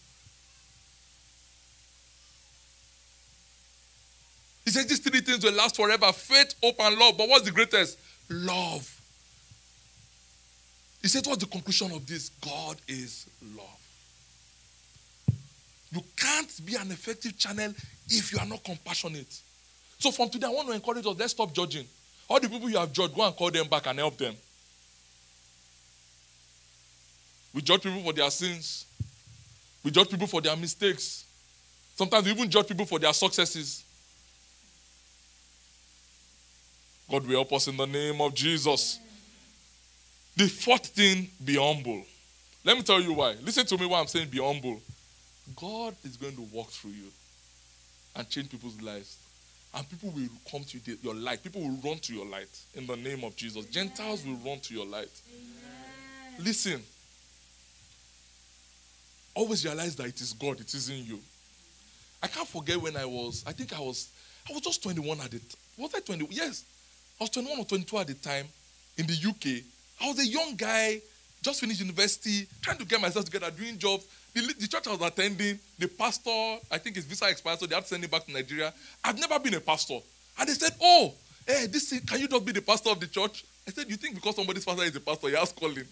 Says 4.74 4.88
these 4.88 5.00
three 5.00 5.22
things 5.22 5.44
will 5.44 5.54
last 5.54 5.76
forever 5.76 6.12
faith, 6.12 6.56
hope, 6.64 6.76
and 6.80 6.98
love. 6.98 7.18
But 7.18 7.30
what's 7.30 7.46
the 7.46 7.52
greatest? 7.52 7.98
Love. 8.30 9.02
He 11.02 11.08
said, 11.08 11.26
What's 11.28 11.44
the 11.44 11.50
conclusion 11.50 11.92
of 11.92 12.08
this? 12.08 12.30
God 12.42 12.78
is 12.88 13.28
love. 13.56 13.80
You 15.92 16.02
can't 16.18 16.66
be 16.66 16.76
an 16.76 16.90
effective 16.92 17.38
channel 17.38 17.72
if 18.10 18.32
you 18.32 18.40
are 18.40 18.46
not 18.46 18.64
compassionate. 18.64 19.40
So 20.00 20.12
from 20.12 20.30
today, 20.30 20.48
I 20.48 20.50
want 20.50 20.68
to 20.70 20.74
encourage 20.74 21.06
us 21.06 21.16
let's 21.20 21.32
stop 21.32 21.54
judging. 21.54 21.86
All 22.28 22.40
the 22.40 22.50
people 22.50 22.70
you 22.70 22.78
have 22.78 22.92
judged, 22.92 23.14
go 23.14 23.26
and 23.26 23.36
call 23.36 23.52
them 23.52 23.68
back 23.68 23.86
and 23.86 24.00
help 24.00 24.18
them. 24.18 24.34
We 27.54 27.62
judge 27.62 27.84
people 27.84 28.02
for 28.02 28.14
their 28.14 28.32
sins, 28.32 28.86
we 29.84 29.92
judge 29.92 30.10
people 30.10 30.28
for 30.28 30.42
their 30.42 30.56
mistakes. 30.56 31.26
Sometimes 31.96 32.26
we 32.26 32.32
even 32.32 32.50
judge 32.50 32.68
people 32.68 32.86
for 32.86 32.98
their 32.98 33.14
successes. 33.14 33.84
God 37.14 37.28
will 37.28 37.36
help 37.36 37.54
us 37.54 37.68
in 37.68 37.78
the 37.78 37.86
name 37.86 38.20
of 38.22 38.34
Jesus. 38.34 39.00
The 40.36 40.48
fourth 40.48 40.88
thing, 40.88 41.30
be 41.46 41.58
humble. 41.58 42.04
Let 42.66 42.76
me 42.76 42.82
tell 42.82 43.00
you 43.00 43.14
why. 43.14 43.36
Listen 43.44 43.68
to 43.68 43.78
me 43.78 43.86
why 43.86 44.00
I'm 44.00 44.08
saying 44.08 44.30
be 44.30 44.40
humble. 44.40 44.82
God 45.56 45.94
is 46.04 46.18
going 46.18 46.36
to 46.36 46.42
walk 46.52 46.70
through 46.70 46.94
you 46.94 47.06
and 48.16 48.28
change 48.28 48.50
people's 48.50 48.82
lives. 48.82 49.16
And 49.76 49.88
people 49.88 50.10
will 50.10 50.28
come 50.50 50.64
to 50.64 50.80
your 51.04 51.14
light. 51.14 51.44
People 51.44 51.62
will 51.62 51.78
run 51.88 52.00
to 52.00 52.16
your 52.16 52.26
light 52.26 52.50
in 52.74 52.88
the 52.88 52.96
name 52.96 53.24
of 53.24 53.36
Jesus. 53.36 53.66
Gentiles 53.66 54.26
will 54.26 54.40
run 54.44 54.60
to 54.62 54.74
your 54.74 54.88
light. 54.88 55.12
Listen. 56.40 56.82
Always 59.36 59.64
realize 59.64 59.96
that 59.98 60.08
it 60.08 60.20
is 60.20 60.34
God, 60.34 60.60
it 60.60 60.74
is 60.74 60.90
in 60.90 61.06
you. 61.06 61.20
I 62.24 62.28
can't 62.28 62.48
forget 62.48 62.82
when 62.82 62.98
I 62.98 63.06
was, 63.06 63.44
I 63.46 63.52
think 63.52 63.72
I 63.72 63.80
was, 63.80 64.10
I 64.50 64.54
was 64.54 64.64
just 64.64 64.82
21 64.82 65.20
at 65.20 65.30
time. 65.30 65.42
Was 65.78 65.94
I 65.94 66.00
20? 66.00 66.28
Yes. 66.32 66.66
I 67.20 67.24
was 67.24 67.30
21 67.30 67.60
or 67.60 67.66
22 67.66 67.98
at 67.98 68.08
the 68.08 68.14
time 68.16 68.48
in 68.98 69.06
the 69.08 69.14
UK. 69.14 69.64
I 70.02 70.08
was 70.08 70.20
a 70.20 70.26
young 70.26 70.56
guy, 70.56 71.02
just 71.42 71.60
finished 71.60 71.80
university, 71.80 72.48
trying 72.62 72.78
to 72.78 72.86
get 72.86 73.00
myself 73.00 73.26
together, 73.26 73.52
doing 73.52 73.78
jobs. 73.78 74.06
The, 74.34 74.42
the 74.60 74.68
church 74.68 74.88
I 74.88 74.92
was 74.92 75.02
attending, 75.02 75.60
the 75.78 75.88
pastor, 75.88 76.58
I 76.72 76.78
think 76.78 76.96
his 76.96 77.06
visa 77.06 77.30
expired, 77.30 77.60
so 77.60 77.66
they 77.66 77.76
had 77.76 77.84
to 77.84 77.88
send 77.88 78.04
him 78.04 78.10
back 78.10 78.26
to 78.26 78.32
Nigeria. 78.32 78.74
I've 79.04 79.20
never 79.20 79.40
been 79.40 79.54
a 79.54 79.60
pastor. 79.60 80.00
And 80.40 80.50
they 80.50 80.54
said, 80.54 80.72
Oh, 80.82 81.14
hey, 81.46 81.68
this 81.68 81.94
can 82.08 82.20
you 82.20 82.28
just 82.28 82.46
be 82.46 82.52
the 82.52 82.62
pastor 82.62 82.90
of 82.90 83.00
the 83.00 83.08
church? 83.08 83.46
I 83.68 83.72
said, 83.72 83.90
You 83.90 83.96
think 83.96 84.16
because 84.16 84.36
somebody's 84.36 84.66
pastor 84.66 84.84
is 84.84 84.96
a 84.96 85.00
pastor, 85.00 85.30
you 85.30 85.38
ask 85.38 85.56
calling? 85.56 85.86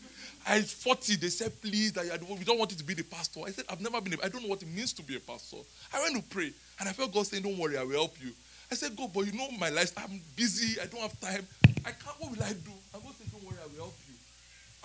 I 0.48 0.62
40, 0.62 1.18
they 1.18 1.28
said, 1.30 1.62
Please, 1.62 1.94
we 1.96 2.44
don't 2.44 2.58
want 2.58 2.72
you 2.72 2.78
to 2.78 2.84
be 2.84 2.96
the 2.96 3.04
pastor. 3.04 3.42
I 3.46 3.52
said, 3.52 3.66
I've 3.70 3.82
never 3.82 4.02
been, 4.02 4.14
a, 4.14 4.26
I 4.26 4.30
don't 4.30 4.42
know 4.42 4.50
what 4.50 4.62
it 4.64 4.68
means 4.68 4.92
to 4.94 5.04
be 5.04 5.16
a 5.16 5.20
pastor. 5.20 5.58
I 5.94 6.02
went 6.02 6.16
to 6.16 6.24
pray, 6.24 6.52
and 6.80 6.90
I 6.90 6.94
felt 6.94 7.14
God 7.14 7.28
saying, 7.28 7.44
Don't 7.44 7.58
worry, 7.58 7.78
I 7.78 7.84
will 7.84 7.92
help 7.92 8.16
you. 8.22 8.32
I 8.72 8.76
said, 8.76 8.96
God, 8.96 9.12
but 9.14 9.26
you 9.26 9.34
know 9.34 9.50
my 9.60 9.70
life, 9.70 9.92
I'm 9.98 10.22
busy, 10.36 10.80
I 10.80 10.86
don't 10.86 11.02
have 11.02 11.20
time. 11.20 11.46
I 11.86 11.92
can't, 11.92 12.16
what 12.20 12.32
will 12.32 12.44
I 12.44 12.54
do? 12.54 12.72
I'm 12.96 13.02
going 13.02 13.14
to 13.14 13.20
say, 13.20 13.26
Don't 13.32 13.44
worry, 13.44 13.58
I 13.62 13.68
will 13.68 13.84
help 13.86 13.96
you. 14.08 14.16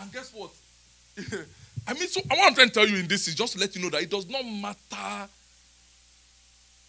And 0.01 0.13
guess 0.13 0.33
what? 0.35 0.51
I 1.87 1.95
mean, 1.95 2.09
so 2.09 2.21
what 2.27 2.49
I'm 2.49 2.55
trying 2.55 2.69
to 2.69 2.75
tell 2.75 2.89
you 2.89 2.97
in 2.97 3.07
this 3.07 3.29
is 3.29 3.37
just 3.37 3.53
to 3.53 3.61
let 3.61 3.77
you 3.77 3.83
know 3.83 3.91
that 3.91 4.03
it 4.03 4.11
does 4.11 4.29
not 4.29 4.45
matter 4.45 5.29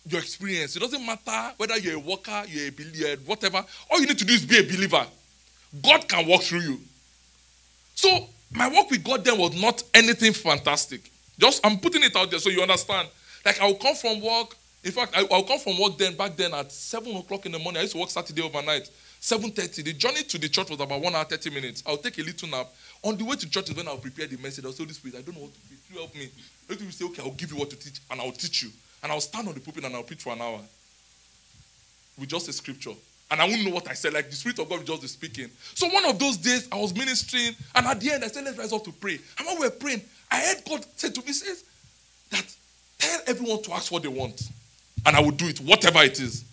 your 0.09 0.21
experience. 0.21 0.75
It 0.75 0.79
doesn't 0.79 1.05
matter 1.05 1.53
whether 1.57 1.77
you're 1.77 1.97
a 1.97 1.99
worker, 1.99 2.43
you're 2.47 2.69
a 2.69 2.71
believer, 2.71 3.21
whatever. 3.25 3.63
All 3.91 3.99
you 4.01 4.07
need 4.07 4.17
to 4.17 4.25
do 4.25 4.33
is 4.33 4.45
be 4.45 4.57
a 4.57 4.63
believer. 4.63 5.05
God 5.83 6.07
can 6.07 6.25
walk 6.27 6.41
through 6.41 6.61
you. 6.61 6.79
So 7.93 8.27
my 8.51 8.67
work 8.69 8.89
with 8.89 9.03
God 9.03 9.23
then 9.23 9.37
was 9.37 9.59
not 9.61 9.83
anything 9.93 10.33
fantastic. 10.33 11.11
Just 11.37 11.63
I'm 11.63 11.77
putting 11.77 12.03
it 12.03 12.15
out 12.15 12.31
there 12.31 12.39
so 12.39 12.49
you 12.49 12.61
understand. 12.61 13.07
Like 13.45 13.61
I 13.61 13.67
will 13.67 13.75
come 13.75 13.95
from 13.95 14.21
work. 14.21 14.55
In 14.83 14.91
fact, 14.91 15.13
I, 15.15 15.27
I'll 15.31 15.43
come 15.43 15.59
from 15.59 15.79
work 15.79 15.97
then 15.97 16.15
back 16.15 16.35
then 16.35 16.53
at 16.53 16.71
seven 16.71 17.15
o'clock 17.15 17.45
in 17.45 17.51
the 17.51 17.59
morning. 17.59 17.79
I 17.79 17.81
used 17.81 17.93
to 17.93 17.99
work 17.99 18.09
Saturday 18.09 18.41
overnight. 18.41 18.89
7.30. 19.21 19.83
The 19.83 19.93
journey 19.93 20.23
to 20.23 20.37
the 20.37 20.47
church 20.47 20.69
was 20.69 20.79
about 20.79 21.01
one 21.01 21.15
hour, 21.15 21.25
30 21.25 21.49
minutes. 21.49 21.83
I'll 21.85 21.97
take 21.97 22.17
a 22.19 22.21
little 22.21 22.47
nap. 22.49 22.67
On 23.03 23.17
the 23.17 23.25
way 23.25 23.35
to 23.35 23.49
church 23.49 23.69
is 23.69 23.75
when 23.75 23.87
I'll 23.87 23.97
prepare 23.97 24.27
the 24.27 24.37
message. 24.37 24.63
I'll 24.63 24.71
say, 24.71 24.83
Holy 24.83 24.93
Spirit, 24.93 25.17
I 25.17 25.21
don't 25.21 25.35
know 25.35 25.41
what 25.43 25.53
to 25.53 25.59
preach. 25.61 25.79
You 25.91 25.97
help 25.97 26.15
me. 26.15 26.29
Let 26.69 26.81
me 26.81 26.91
say, 26.91 27.05
okay, 27.05 27.23
I'll 27.23 27.31
give 27.31 27.51
you 27.51 27.57
what 27.57 27.69
to 27.71 27.75
teach, 27.75 27.99
and 28.11 28.21
I'll 28.21 28.31
teach 28.31 28.63
you. 28.63 28.69
And 29.03 29.11
I'll 29.11 29.21
stand 29.21 29.47
on 29.47 29.53
the 29.53 29.59
pulpit 29.59 29.83
and 29.85 29.95
I'll 29.95 30.03
preach 30.03 30.21
for 30.21 30.33
an 30.33 30.41
hour. 30.41 30.59
With 32.19 32.29
just 32.29 32.47
a 32.47 32.53
scripture. 32.53 32.93
And 33.29 33.41
I 33.41 33.45
won't 33.45 33.65
know 33.65 33.71
what 33.71 33.89
I 33.89 33.93
said. 33.93 34.13
Like 34.13 34.29
the 34.29 34.35
Spirit 34.35 34.59
of 34.59 34.69
God 34.69 34.79
will 34.79 34.85
just 34.85 35.01
be 35.01 35.07
speaking. 35.07 35.49
So 35.73 35.87
one 35.89 36.05
of 36.05 36.17
those 36.19 36.37
days, 36.37 36.67
I 36.71 36.77
was 36.77 36.95
ministering, 36.95 37.55
and 37.75 37.87
at 37.87 37.99
the 37.99 38.11
end, 38.11 38.23
I 38.23 38.27
said, 38.27 38.45
let's 38.45 38.57
rise 38.57 38.71
up 38.71 38.83
to 38.85 38.91
pray. 38.91 39.19
And 39.37 39.47
when 39.47 39.59
we 39.59 39.65
were 39.65 39.71
praying, 39.71 40.01
I 40.31 40.39
heard 40.39 40.57
God 40.67 40.85
say 40.95 41.09
to 41.09 41.25
me, 41.25 41.33
says, 41.33 41.63
that 42.31 42.45
tell 42.99 43.19
everyone 43.27 43.61
to 43.63 43.73
ask 43.73 43.91
what 43.91 44.03
they 44.03 44.09
want. 44.09 44.41
And 45.05 45.15
I 45.15 45.21
will 45.21 45.31
do 45.31 45.47
it, 45.47 45.59
whatever 45.59 45.99
it 46.03 46.19
is. 46.19 46.43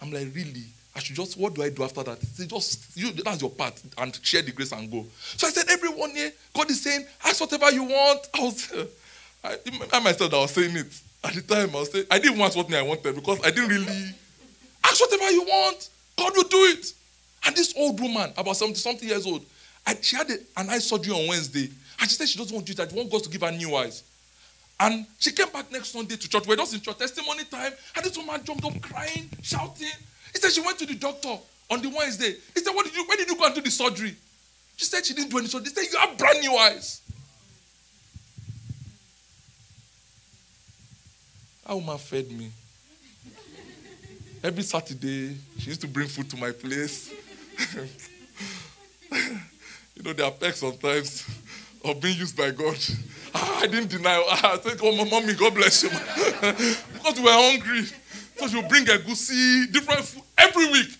I'm 0.00 0.12
like, 0.12 0.28
really? 0.34 0.64
I 0.94 1.00
should 1.00 1.16
just, 1.16 1.38
what 1.38 1.54
do 1.54 1.62
I 1.62 1.70
do 1.70 1.84
after 1.84 2.02
that? 2.02 2.18
He 2.18 2.26
said, 2.26 2.48
just, 2.48 2.96
you, 2.96 3.12
that's 3.12 3.40
your 3.40 3.50
part, 3.50 3.80
and 3.98 4.18
share 4.22 4.42
the 4.42 4.50
grace 4.52 4.72
and 4.72 4.90
go. 4.90 5.06
So 5.36 5.46
I 5.46 5.50
said, 5.50 5.66
everyone 5.70 6.10
here, 6.10 6.32
God 6.54 6.70
is 6.70 6.82
saying, 6.82 7.06
ask 7.24 7.40
whatever 7.40 7.70
you 7.70 7.84
want. 7.84 8.28
I 8.34 8.40
was, 8.40 8.72
I, 9.44 9.56
I 9.92 10.00
myself, 10.00 10.34
I 10.34 10.38
was 10.38 10.50
saying 10.50 10.76
it. 10.76 11.00
At 11.24 11.34
the 11.34 11.42
time, 11.42 11.70
I 11.74 11.80
was 11.80 11.90
saying, 11.92 12.06
I 12.10 12.18
didn't 12.18 12.38
want 12.38 12.54
what 12.54 12.72
I 12.72 12.82
wanted 12.82 13.14
because 13.14 13.40
I 13.44 13.50
didn't 13.50 13.68
really, 13.68 14.14
ask 14.84 15.00
whatever 15.00 15.30
you 15.30 15.42
want. 15.42 15.88
God 16.16 16.32
will 16.36 16.44
do 16.44 16.64
it. 16.72 16.92
And 17.46 17.56
this 17.56 17.74
old 17.76 18.00
woman, 18.00 18.32
about 18.36 18.56
70 18.56 18.76
something 18.76 19.08
years 19.08 19.26
old, 19.26 19.44
I, 19.86 19.94
she 20.00 20.16
had 20.16 20.28
a, 20.30 20.34
an 20.56 20.68
eye 20.68 20.78
surgery 20.78 21.14
on 21.14 21.28
Wednesday. 21.28 21.70
And 22.00 22.10
she 22.10 22.16
said 22.16 22.28
she 22.28 22.38
doesn't 22.38 22.54
want 22.54 22.66
to 22.66 22.72
do 22.72 22.82
that. 22.82 22.90
She 22.90 22.96
wants 22.96 23.12
God 23.12 23.22
to 23.22 23.30
give 23.30 23.42
her 23.42 23.50
new 23.50 23.74
eyes. 23.74 24.02
And 24.80 25.06
she 25.18 25.32
came 25.32 25.50
back 25.50 25.70
next 25.72 25.92
Sunday 25.92 26.16
to 26.16 26.28
church. 26.28 26.46
We're 26.46 26.56
just 26.56 26.74
in 26.74 26.80
church 26.80 26.98
testimony 26.98 27.44
time. 27.44 27.72
And 27.96 28.04
this 28.04 28.16
woman 28.16 28.42
jumped 28.44 28.64
up 28.64 28.80
crying, 28.80 29.28
shouting. 29.42 29.88
He 30.32 30.38
said 30.38 30.52
she 30.52 30.60
went 30.60 30.78
to 30.78 30.86
the 30.86 30.94
doctor 30.94 31.36
on 31.70 31.82
the 31.82 31.88
Wednesday. 31.88 32.34
He 32.54 32.60
said, 32.60 32.72
What 32.72 32.86
did 32.86 32.94
you 32.94 33.04
when 33.06 33.18
did 33.18 33.28
you 33.28 33.36
go 33.36 33.46
and 33.46 33.54
do 33.54 33.60
the 33.60 33.70
surgery? 33.70 34.14
She 34.76 34.84
said 34.84 35.04
she 35.04 35.14
didn't 35.14 35.30
do 35.30 35.38
any 35.38 35.48
surgery. 35.48 35.70
He 35.70 35.74
said, 35.74 35.92
You 35.92 35.98
have 35.98 36.16
brand 36.16 36.40
new 36.40 36.56
eyes. 36.56 37.00
That 41.66 41.74
woman 41.74 41.98
fed 41.98 42.30
me. 42.30 42.50
Every 44.42 44.62
Saturday, 44.62 45.36
she 45.58 45.68
used 45.68 45.80
to 45.80 45.88
bring 45.88 46.06
food 46.06 46.30
to 46.30 46.36
my 46.36 46.52
place. 46.52 47.12
you 49.96 50.02
know, 50.04 50.12
there 50.12 50.26
are 50.26 50.30
perks 50.30 50.60
sometimes 50.60 51.26
of 51.84 52.00
being 52.00 52.16
used 52.16 52.36
by 52.36 52.52
God. 52.52 52.78
Ah, 53.34 53.60
I 53.60 53.66
didn't 53.66 53.90
deny. 53.90 54.24
Ah, 54.28 54.54
I 54.54 54.60
said, 54.60 54.78
Oh, 54.82 54.96
my 54.96 55.08
mommy, 55.08 55.34
God 55.34 55.54
bless 55.54 55.82
you. 55.82 55.90
because 56.92 57.16
we 57.16 57.22
were 57.24 57.32
hungry. 57.32 57.84
So 58.36 58.46
she 58.46 58.56
would 58.56 58.68
bring 58.68 58.88
a 58.88 58.98
goosey, 58.98 59.66
different 59.70 60.04
food 60.04 60.22
every 60.36 60.66
week. 60.70 60.96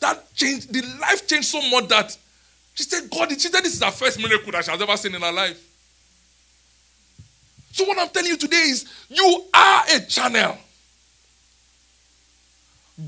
That 0.00 0.32
changed, 0.34 0.72
the 0.72 0.82
life 1.00 1.26
changed 1.26 1.48
so 1.48 1.60
much 1.70 1.88
that 1.88 2.16
she 2.74 2.84
said, 2.84 3.10
God, 3.10 3.30
she 3.32 3.38
said 3.40 3.64
this 3.64 3.74
is 3.74 3.80
the 3.80 3.90
first 3.90 4.18
miracle 4.18 4.52
that 4.52 4.64
she 4.64 4.70
has 4.70 4.80
ever 4.80 4.96
seen 4.96 5.14
in 5.14 5.20
her 5.20 5.32
life. 5.32 5.64
So 7.72 7.84
what 7.84 7.98
I'm 7.98 8.08
telling 8.08 8.30
you 8.30 8.36
today 8.36 8.56
is 8.56 8.86
you 9.08 9.44
are 9.52 9.82
a 9.94 10.00
channel. 10.00 10.56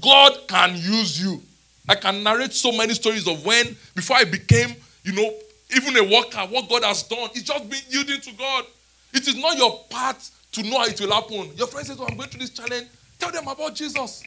God 0.00 0.32
can 0.48 0.76
use 0.76 1.22
you. 1.22 1.42
I 1.88 1.94
can 1.96 2.22
narrate 2.22 2.52
so 2.52 2.70
many 2.72 2.94
stories 2.94 3.26
of 3.26 3.44
when, 3.44 3.76
before 3.94 4.16
I 4.16 4.24
became, 4.24 4.74
you 5.02 5.12
know, 5.12 5.34
even 5.76 5.96
a 5.96 6.04
worker, 6.04 6.40
what 6.48 6.68
God 6.68 6.84
has 6.84 7.02
done. 7.02 7.30
It's 7.34 7.42
just 7.42 7.68
being 7.68 7.82
yielding 7.88 8.20
to 8.20 8.32
God. 8.32 8.64
It 9.12 9.26
is 9.26 9.36
not 9.36 9.56
your 9.56 9.80
part 9.90 10.18
to 10.52 10.62
know 10.62 10.78
how 10.78 10.86
it 10.86 11.00
will 11.00 11.12
happen. 11.12 11.50
Your 11.56 11.66
friend 11.66 11.86
says, 11.86 11.98
Oh, 12.00 12.06
I'm 12.06 12.16
going 12.16 12.28
through 12.28 12.40
this 12.40 12.50
challenge. 12.50 12.88
Tell 13.18 13.30
them 13.30 13.48
about 13.48 13.74
Jesus. 13.74 14.22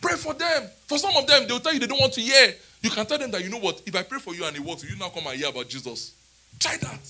Pray 0.00 0.16
for 0.16 0.34
them. 0.34 0.68
For 0.86 0.98
some 0.98 1.16
of 1.16 1.26
them, 1.26 1.46
they'll 1.48 1.60
tell 1.60 1.72
you 1.72 1.80
they 1.80 1.86
don't 1.86 2.00
want 2.00 2.12
to 2.14 2.20
hear. 2.20 2.54
You 2.82 2.90
can 2.90 3.06
tell 3.06 3.18
them 3.18 3.30
that, 3.30 3.42
you 3.42 3.48
know 3.48 3.58
what, 3.58 3.80
if 3.86 3.96
I 3.96 4.02
pray 4.02 4.18
for 4.18 4.34
you 4.34 4.44
and 4.44 4.54
it 4.54 4.60
works, 4.60 4.84
you 4.84 4.96
now 4.98 5.08
come 5.08 5.26
and 5.26 5.36
hear 5.38 5.48
about 5.48 5.68
Jesus. 5.68 6.14
Try 6.58 6.76
that. 6.76 7.00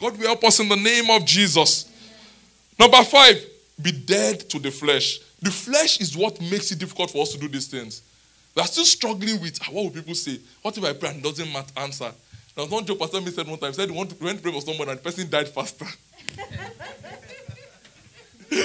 God 0.00 0.18
will 0.18 0.26
help 0.26 0.42
us 0.44 0.60
in 0.60 0.68
the 0.68 0.76
name 0.76 1.10
of 1.10 1.24
Jesus. 1.24 1.90
Number 2.78 3.02
five, 3.04 3.44
be 3.80 3.92
dead 3.92 4.40
to 4.50 4.58
the 4.58 4.70
flesh. 4.70 5.20
The 5.40 5.50
flesh 5.50 6.00
is 6.00 6.16
what 6.16 6.40
makes 6.40 6.72
it 6.72 6.78
difficult 6.78 7.12
for 7.12 7.22
us 7.22 7.32
to 7.32 7.38
do 7.38 7.48
these 7.48 7.68
things. 7.68 8.02
We 8.54 8.62
are 8.62 8.66
still 8.66 8.84
struggling 8.84 9.40
with 9.40 9.58
ah, 9.62 9.70
what 9.70 9.84
will 9.84 9.90
people 9.90 10.14
say? 10.14 10.40
What 10.62 10.76
if 10.76 10.82
I 10.82 10.92
pray 10.92 11.10
and 11.10 11.22
doesn't 11.22 11.52
matter 11.52 12.12
answer? 12.58 12.70
Now, 12.70 12.76
one 12.76 12.84
joke 12.86 12.98
Pastor 12.98 13.20
me 13.20 13.30
said 13.30 13.46
one 13.46 13.58
time, 13.58 13.72
said 13.72 13.90
he 13.90 13.96
went 13.96 14.10
to, 14.10 14.16
pray 14.16 14.34
for 14.34 14.60
someone 14.60 14.88
and 14.88 14.98
the 14.98 15.02
person 15.02 15.30
died 15.30 15.48
faster. 15.48 15.86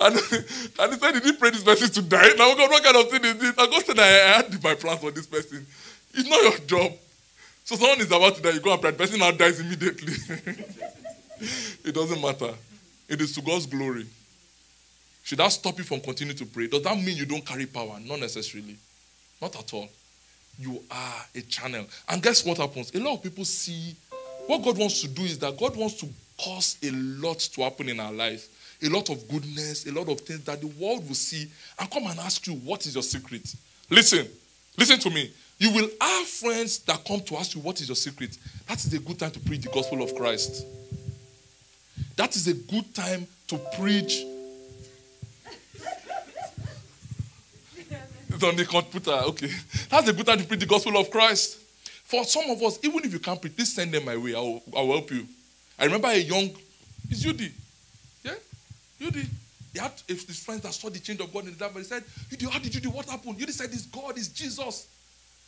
and, 0.00 0.16
and 0.78 0.92
he 0.92 0.98
said 0.98 1.14
he 1.14 1.20
didn't 1.20 1.38
pray 1.38 1.50
this 1.50 1.64
person 1.64 1.90
to 1.90 2.02
die. 2.02 2.32
Now, 2.36 2.54
God, 2.54 2.70
what 2.70 2.84
kind 2.84 2.96
of 2.96 3.10
thing 3.10 3.24
is 3.24 3.38
this? 3.38 3.54
And 3.56 3.70
God 3.70 3.84
said, 3.84 3.98
I, 3.98 4.02
I 4.02 4.36
had 4.36 4.62
my 4.62 4.74
plans 4.74 5.00
for 5.00 5.10
this 5.10 5.26
person. 5.26 5.66
It's 6.14 6.28
not 6.28 6.42
your 6.42 6.58
job. 6.66 6.92
So 7.64 7.76
someone 7.76 8.00
is 8.00 8.06
about 8.06 8.34
to 8.36 8.42
die, 8.42 8.50
you 8.50 8.60
go 8.60 8.72
and 8.72 8.80
pray, 8.80 8.90
the 8.90 8.96
person 8.98 9.20
now 9.20 9.30
dies 9.30 9.60
immediately. 9.60 10.12
it 11.84 11.94
doesn't 11.94 12.20
matter. 12.20 12.52
It 13.08 13.20
is 13.20 13.32
to 13.34 13.42
God's 13.42 13.66
glory. 13.66 14.06
Should 15.22 15.38
that 15.38 15.52
stop 15.52 15.78
you 15.78 15.84
from 15.84 16.00
continuing 16.00 16.36
to 16.38 16.46
pray? 16.46 16.66
Does 16.66 16.82
that 16.82 16.96
mean 16.96 17.16
you 17.16 17.24
don't 17.24 17.44
carry 17.46 17.66
power? 17.66 17.98
Not 18.04 18.18
necessarily. 18.18 18.76
Not 19.40 19.56
at 19.56 19.72
all. 19.72 19.88
You 20.58 20.82
are 20.90 21.26
a 21.34 21.40
channel. 21.42 21.86
And 22.08 22.22
guess 22.22 22.44
what 22.44 22.58
happens? 22.58 22.94
A 22.94 23.00
lot 23.00 23.14
of 23.14 23.22
people 23.22 23.44
see 23.44 23.96
what 24.46 24.62
God 24.62 24.78
wants 24.78 25.00
to 25.02 25.08
do 25.08 25.22
is 25.22 25.38
that 25.38 25.56
God 25.58 25.76
wants 25.76 25.94
to 26.00 26.08
cause 26.38 26.76
a 26.82 26.90
lot 26.90 27.38
to 27.38 27.62
happen 27.62 27.88
in 27.88 28.00
our 28.00 28.12
life. 28.12 28.48
A 28.82 28.88
lot 28.88 29.10
of 29.10 29.28
goodness, 29.28 29.86
a 29.86 29.92
lot 29.92 30.08
of 30.08 30.20
things 30.20 30.42
that 30.44 30.60
the 30.60 30.66
world 30.66 31.06
will 31.06 31.14
see 31.14 31.48
and 31.78 31.90
come 31.90 32.06
and 32.06 32.18
ask 32.20 32.46
you, 32.46 32.54
what 32.54 32.84
is 32.84 32.94
your 32.94 33.02
secret? 33.02 33.54
Listen, 33.88 34.26
listen 34.76 34.98
to 34.98 35.10
me. 35.10 35.32
You 35.58 35.70
will 35.72 35.88
have 36.00 36.26
friends 36.26 36.80
that 36.80 37.04
come 37.04 37.20
to 37.20 37.36
ask 37.36 37.54
you, 37.54 37.60
what 37.60 37.80
is 37.80 37.88
your 37.88 37.96
secret? 37.96 38.36
That 38.66 38.84
is 38.84 38.92
a 38.92 38.98
good 38.98 39.20
time 39.20 39.30
to 39.30 39.40
preach 39.40 39.62
the 39.62 39.70
gospel 39.70 40.02
of 40.02 40.14
Christ. 40.16 40.66
That 42.16 42.34
is 42.34 42.48
a 42.48 42.54
good 42.54 42.92
time 42.94 43.26
to 43.48 43.58
preach. 43.78 44.24
It's 48.34 48.42
on 48.42 48.56
the 48.56 48.64
computer. 48.64 49.10
Okay. 49.10 49.50
That's 49.90 50.08
a 50.08 50.12
good 50.12 50.26
time 50.26 50.38
to 50.38 50.44
preach 50.44 50.60
the 50.60 50.66
gospel 50.66 50.96
of 50.96 51.10
Christ. 51.10 51.58
For 52.04 52.24
some 52.24 52.50
of 52.50 52.62
us, 52.62 52.78
even 52.82 53.04
if 53.04 53.12
you 53.12 53.18
can't 53.18 53.40
preach, 53.40 53.56
please 53.56 53.72
send 53.72 53.92
them 53.92 54.04
my 54.04 54.16
way. 54.16 54.34
I 54.34 54.40
will, 54.40 54.62
I 54.76 54.80
will 54.82 54.92
help 54.92 55.10
you. 55.10 55.26
I 55.78 55.84
remember 55.84 56.08
a 56.08 56.16
young, 56.16 56.50
it's 57.08 57.24
Yudi. 57.24 57.50
Yeah? 58.22 58.34
Yudi. 59.00 59.26
He 59.72 59.78
had 59.78 59.92
his 60.06 60.44
friends 60.44 60.62
that 60.62 60.74
saw 60.74 60.90
the 60.90 60.98
change 60.98 61.20
of 61.20 61.32
God 61.32 61.46
in 61.46 61.56
the 61.56 61.58
but 61.58 61.78
he 61.78 61.84
said, 61.84 62.04
Yudi, 62.30 62.48
how 62.50 62.58
did 62.58 62.74
you 62.74 62.80
do? 62.80 62.90
What 62.90 63.06
happened? 63.06 63.38
Yudi 63.38 63.50
said, 63.50 63.70
This 63.70 63.86
God 63.86 64.18
is 64.18 64.28
Jesus. 64.28 64.88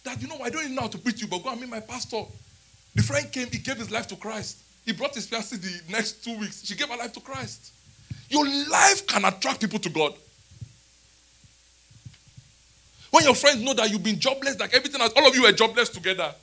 That, 0.04 0.20
you 0.20 0.28
know, 0.28 0.38
I 0.42 0.50
don't 0.50 0.62
even 0.64 0.74
know 0.74 0.82
how 0.82 0.88
to 0.88 0.98
preach 0.98 1.20
you, 1.20 1.26
but 1.26 1.42
go 1.42 1.50
and 1.50 1.60
meet 1.60 1.70
my 1.70 1.80
pastor. 1.80 2.22
The 2.94 3.02
friend 3.02 3.30
came, 3.32 3.48
he 3.48 3.58
gave 3.58 3.76
his 3.76 3.90
life 3.90 4.06
to 4.08 4.16
Christ. 4.16 4.58
He 4.84 4.92
brought 4.92 5.14
his 5.14 5.26
fiancée 5.26 5.60
the 5.60 5.92
next 5.92 6.24
two 6.24 6.38
weeks. 6.38 6.64
She 6.64 6.74
gave 6.74 6.88
her 6.88 6.96
life 6.96 7.12
to 7.14 7.20
Christ. 7.20 7.72
Your 8.28 8.46
life 8.46 9.06
can 9.06 9.24
attract 9.24 9.60
people 9.60 9.78
to 9.78 9.88
God. 9.88 10.14
When 13.14 13.22
your 13.22 13.36
friends 13.36 13.62
know 13.62 13.74
that 13.74 13.88
you've 13.92 14.02
been 14.02 14.18
jobless, 14.18 14.58
like 14.58 14.74
everything 14.74 15.00
else, 15.00 15.12
all 15.14 15.24
of 15.28 15.36
you 15.36 15.46
are 15.46 15.52
jobless 15.52 15.88
together. 15.88 16.34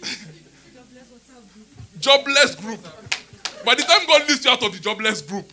jobless 1.98 2.54
group. 2.54 2.78
By 3.64 3.74
the 3.74 3.82
time 3.82 4.06
God 4.06 4.28
lifts 4.28 4.44
you 4.44 4.52
out 4.52 4.62
of 4.62 4.72
the 4.74 4.78
jobless 4.78 5.22
group, 5.22 5.50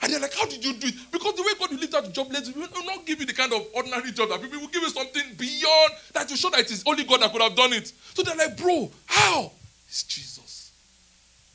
and 0.00 0.12
they're 0.12 0.20
like, 0.20 0.32
How 0.32 0.46
did 0.46 0.64
you 0.64 0.74
do 0.74 0.86
it? 0.86 0.94
Because 1.10 1.34
the 1.34 1.42
way 1.42 1.54
God 1.58 1.72
will 1.72 1.78
lift 1.78 1.92
out 1.92 2.04
the 2.04 2.12
jobless, 2.12 2.46
He 2.46 2.52
will 2.56 2.68
not 2.84 3.04
give 3.04 3.18
you 3.18 3.26
the 3.26 3.32
kind 3.32 3.52
of 3.52 3.66
ordinary 3.74 4.12
job 4.12 4.28
that 4.28 4.40
people 4.40 4.60
will 4.60 4.68
give 4.68 4.82
you 4.82 4.90
something 4.90 5.34
beyond 5.36 5.94
that 6.12 6.28
to 6.28 6.36
show 6.36 6.50
that 6.50 6.60
it 6.60 6.70
is 6.70 6.84
only 6.86 7.02
God 7.02 7.20
that 7.20 7.32
could 7.32 7.42
have 7.42 7.56
done 7.56 7.72
it. 7.72 7.92
So 8.14 8.22
they're 8.22 8.36
like, 8.36 8.56
Bro, 8.56 8.92
how? 9.06 9.50
It's 9.88 10.04
Jesus. 10.04 10.70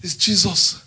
It's 0.02 0.18
Jesus. 0.18 0.84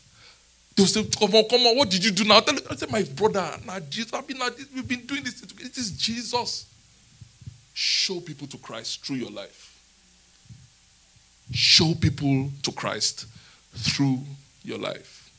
They'll 0.75 0.87
say, 0.87 1.05
Come 1.19 1.35
on, 1.35 1.45
come 1.49 1.61
on, 1.61 1.77
what 1.77 1.91
did 1.91 2.05
you 2.05 2.11
do 2.11 2.25
now? 2.25 2.41
Tell, 2.41 2.57
I 2.71 2.77
said, 2.77 2.91
My 2.91 3.03
brother, 3.03 3.51
now 3.67 3.79
Jesus, 3.81 4.13
I've 4.13 4.27
been, 4.27 4.39
we've 4.75 4.89
been 4.89 5.07
doing 5.07 5.23
this. 5.23 5.43
It 5.43 5.77
is 5.77 5.91
Jesus. 5.93 6.67
Show 7.75 8.21
people 8.21 8.47
to 8.49 8.59
Christ 8.59 9.05
through 9.05 9.17
your 9.17 9.31
life. 9.31 9.69
Show 11.53 11.95
people 11.95 12.51
to 12.63 12.73
Christ 12.73 13.27
through 13.75 14.21
your 14.65 14.79
life. 14.79 15.31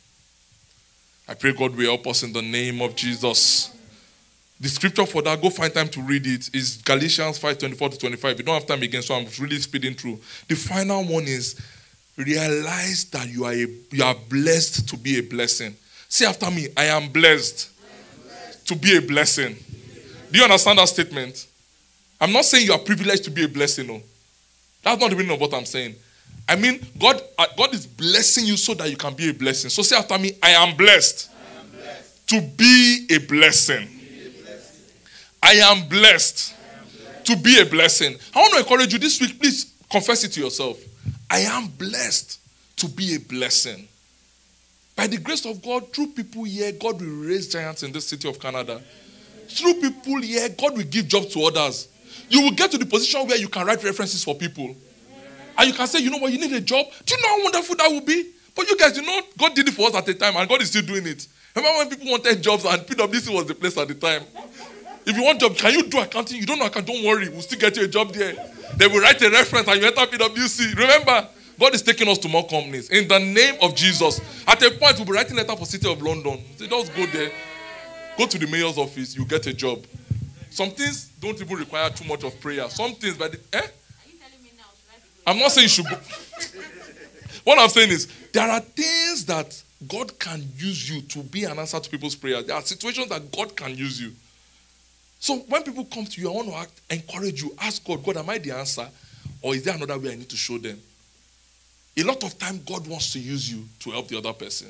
I 1.28 1.34
pray 1.36 1.54
God 1.54 1.76
will 1.76 1.86
help 1.86 2.06
us 2.08 2.24
in 2.24 2.34
the 2.34 2.41
name 2.41 2.82
of 2.82 2.96
Jesus. 2.96 3.72
The 4.60 4.69
scripture 4.69 5.06
for 5.06 5.22
that, 5.24 5.41
go 5.41 5.50
find 5.50 5.74
time 5.74 5.89
to 5.89 6.02
read 6.02 6.28
it, 6.28 6.54
is 6.54 6.78
Galatians 6.78 7.38
5 7.38 7.58
24 7.58 7.89
to 7.89 7.98
25. 7.98 8.38
You 8.38 8.46
don't 8.46 8.54
have 8.56 8.65
time 8.65 8.82
again, 8.82 9.02
so 9.02 9.15
I'm 9.15 9.28
really 9.39 9.60
speeding 9.60 9.93
through. 9.93 10.19
The 10.48 10.56
final 10.56 11.04
one 11.04 11.24
is 11.24 11.60
realize 12.17 13.06
that 13.06 13.28
you 13.30 13.45
are, 13.45 13.54
a, 13.54 13.67
you 13.91 14.04
are 14.04 14.15
blessed 14.30 14.88
to 14.89 14.97
be 14.97 15.19
a 15.19 15.21
blessing. 15.21 15.76
Say 16.08 16.26
after 16.26 16.49
me, 16.52 16.67
I 16.78 16.86
am 16.86 17.10
blessed, 17.10 17.71
am 17.82 18.28
blessed. 18.28 18.67
to 18.67 18.76
be 18.76 18.97
a 18.97 19.02
blessing. 19.02 19.56
Do 20.32 20.38
you 20.38 20.43
understand 20.43 20.80
that 20.80 20.88
statement? 20.89 21.47
I'm 22.19 22.32
not 22.32 22.45
saying 22.45 22.65
you 22.65 22.73
are 22.73 22.80
privileged 22.80 23.23
to 23.26 23.32
be 23.32 23.43
a 23.43 23.47
blessing, 23.47 23.88
no. 23.88 24.02
That's 24.84 24.99
not 24.99 25.10
the 25.10 25.15
meaning 25.15 25.32
of 25.34 25.39
what 25.41 25.54
I'm 25.54 25.65
saying. 25.65 25.95
I 26.47 26.56
mean, 26.56 26.86
God, 26.99 27.21
uh, 27.38 27.45
God 27.58 27.73
is 27.73 27.88
blessing 27.88 28.45
you 28.45 28.58
so 28.58 28.73
that 28.76 28.89
you 28.89 28.97
can 28.97 29.13
be 29.13 29.30
a 29.30 29.34
blessing. 29.34 29.69
So 29.69 29.82
say 29.82 29.95
after 29.95 30.17
me, 30.17 30.32
I 30.41 30.52
am 30.52 30.76
blessed, 30.76 31.30
I 31.32 31.60
am 31.60 31.69
blessed. 31.71 32.28
to 32.30 32.41
be 32.41 33.08
a 33.12 33.17
blessing. 33.19 33.88
I 35.41 35.54
am 35.54 35.88
blessed, 35.89 36.56
to 37.26 37.36
be 37.36 37.60
a 37.60 37.65
blessing. 37.65 38.15
I 38.34 38.39
want 38.39 38.54
to 38.54 38.60
encourage 38.60 38.93
you 38.93 38.99
this 38.99 39.19
week, 39.19 39.39
please 39.39 39.73
confess 39.89 40.23
it 40.23 40.32
to 40.34 40.41
yourself. 40.41 40.78
I 41.29 41.39
am 41.39 41.67
blessed 41.67 42.39
to 42.77 42.88
be 42.88 43.15
a 43.15 43.19
blessing. 43.19 43.88
By 44.95 45.07
the 45.07 45.17
grace 45.17 45.45
of 45.45 45.62
God, 45.62 45.91
through 45.91 46.07
people 46.07 46.43
here, 46.43 46.71
God 46.71 47.01
will 47.01 47.25
raise 47.27 47.47
giants 47.47 47.83
in 47.83 47.91
this 47.91 48.07
city 48.07 48.29
of 48.29 48.39
Canada. 48.39 48.81
Through 49.47 49.75
people 49.75 50.21
here, 50.21 50.49
God 50.49 50.77
will 50.77 50.83
give 50.83 51.07
jobs 51.07 51.33
to 51.33 51.43
others. 51.43 51.88
You 52.29 52.41
will 52.41 52.51
get 52.51 52.71
to 52.71 52.77
the 52.77 52.86
position 52.86 53.27
where 53.27 53.38
you 53.38 53.47
can 53.47 53.65
write 53.65 53.83
references 53.83 54.23
for 54.23 54.36
people. 54.36 54.75
And 55.57 55.67
you 55.67 55.73
can 55.73 55.88
say, 55.88 55.99
you 55.99 56.09
know 56.09 56.17
what, 56.17 56.31
you 56.31 56.39
need 56.39 56.53
a 56.53 56.62
job. 56.62 56.86
Do 57.05 57.15
you 57.15 57.21
know 57.21 57.27
how 57.29 57.43
wonderful 57.43 57.75
that 57.75 57.91
would 57.91 58.05
be? 58.05 58.31
But 58.55 58.69
you 58.69 58.77
guys, 58.77 58.95
you 58.95 59.03
know, 59.03 59.21
God 59.38 59.55
did 59.55 59.67
it 59.67 59.73
for 59.73 59.88
us 59.88 59.95
at 59.95 60.05
the 60.05 60.13
time, 60.13 60.36
and 60.36 60.47
God 60.47 60.62
is 60.62 60.69
still 60.69 60.83
doing 60.83 61.07
it. 61.07 61.27
Remember 61.55 61.77
when 61.79 61.89
people 61.89 62.12
wanted 62.12 62.41
jobs 62.41 62.65
and 62.65 62.81
PwC 62.81 63.33
was 63.33 63.45
the 63.45 63.55
place 63.55 63.77
at 63.77 63.88
the 63.88 63.93
time? 63.93 64.23
If 65.05 65.17
you 65.17 65.23
want 65.23 65.41
a 65.41 65.49
job, 65.49 65.57
can 65.57 65.73
you 65.73 65.83
do 65.83 65.99
accounting? 65.99 66.37
You 66.37 66.45
don't 66.45 66.59
know 66.59 66.65
accounting, 66.65 66.95
don't 66.95 67.05
worry. 67.05 67.29
We'll 67.29 67.41
still 67.41 67.59
get 67.59 67.75
you 67.75 67.83
a 67.83 67.87
job 67.87 68.13
there. 68.13 68.33
They 68.77 68.87
will 68.87 69.01
write 69.01 69.21
a 69.21 69.29
reference 69.29 69.67
and 69.67 69.81
you 69.81 69.87
enter 69.87 70.01
PwC. 70.01 70.75
Remember, 70.75 71.27
God 71.59 71.75
is 71.75 71.81
taking 71.81 72.07
us 72.07 72.17
to 72.19 72.29
more 72.29 72.47
companies. 72.47 72.89
In 72.89 73.07
the 73.07 73.19
name 73.19 73.55
of 73.61 73.75
Jesus. 73.75 74.21
At 74.47 74.61
a 74.63 74.71
point, 74.71 74.97
we'll 74.97 75.05
be 75.05 75.11
writing 75.11 75.33
a 75.33 75.41
letter 75.41 75.55
for 75.55 75.65
City 75.65 75.91
of 75.91 76.01
London. 76.01 76.39
So 76.57 76.67
just 76.67 76.95
go 76.95 77.05
there. 77.07 77.31
Go 78.17 78.27
to 78.27 78.37
the 78.37 78.47
mayor's 78.47 78.77
office, 78.77 79.15
you 79.15 79.25
get 79.25 79.45
a 79.47 79.53
job. 79.53 79.83
Some 80.49 80.69
things 80.69 81.09
don't 81.19 81.39
even 81.41 81.57
require 81.57 81.89
too 81.89 82.05
much 82.05 82.23
of 82.23 82.39
prayer. 82.39 82.69
Some 82.69 82.93
things, 82.93 83.17
the 83.17 83.39
eh? 83.53 83.67
I'm 85.25 85.39
not 85.39 85.51
saying 85.51 85.65
you 85.65 85.69
should. 85.69 85.85
Go. 85.85 85.95
what 87.43 87.57
I'm 87.57 87.69
saying 87.69 87.89
is, 87.89 88.07
there 88.33 88.49
are 88.49 88.59
things 88.59 89.25
that 89.25 89.61
God 89.87 90.17
can 90.19 90.47
use 90.55 90.89
you 90.89 91.01
to 91.01 91.19
be 91.19 91.45
an 91.45 91.57
answer 91.57 91.79
to 91.79 91.89
people's 91.89 92.15
prayers. 92.15 92.45
There 92.45 92.55
are 92.55 92.61
situations 92.61 93.09
that 93.09 93.31
God 93.31 93.55
can 93.55 93.75
use 93.75 94.01
you. 94.01 94.11
So 95.23 95.38
when 95.38 95.63
people 95.63 95.86
come 95.86 96.03
to 96.03 96.19
you, 96.19 96.29
I 96.29 96.33
want 96.33 96.49
to 96.49 96.55
act, 96.55 96.81
encourage 96.89 97.41
you. 97.41 97.55
Ask 97.62 97.86
God, 97.86 98.03
God, 98.03 98.17
am 98.17 98.29
I 98.29 98.39
the 98.39 98.51
answer? 98.51 98.86
Or 99.41 99.55
is 99.55 99.63
there 99.63 99.73
another 99.73 99.97
way 99.97 100.12
I 100.12 100.15
need 100.15 100.27
to 100.27 100.36
show 100.36 100.57
them? 100.57 100.77
A 101.95 102.03
lot 102.03 102.21
of 102.25 102.38
time, 102.38 102.59
God 102.67 102.86
wants 102.86 103.13
to 103.13 103.19
use 103.19 103.49
you 103.49 103.63
to 103.79 103.91
help 103.91 104.09
the 104.09 104.17
other 104.17 104.33
person. 104.33 104.67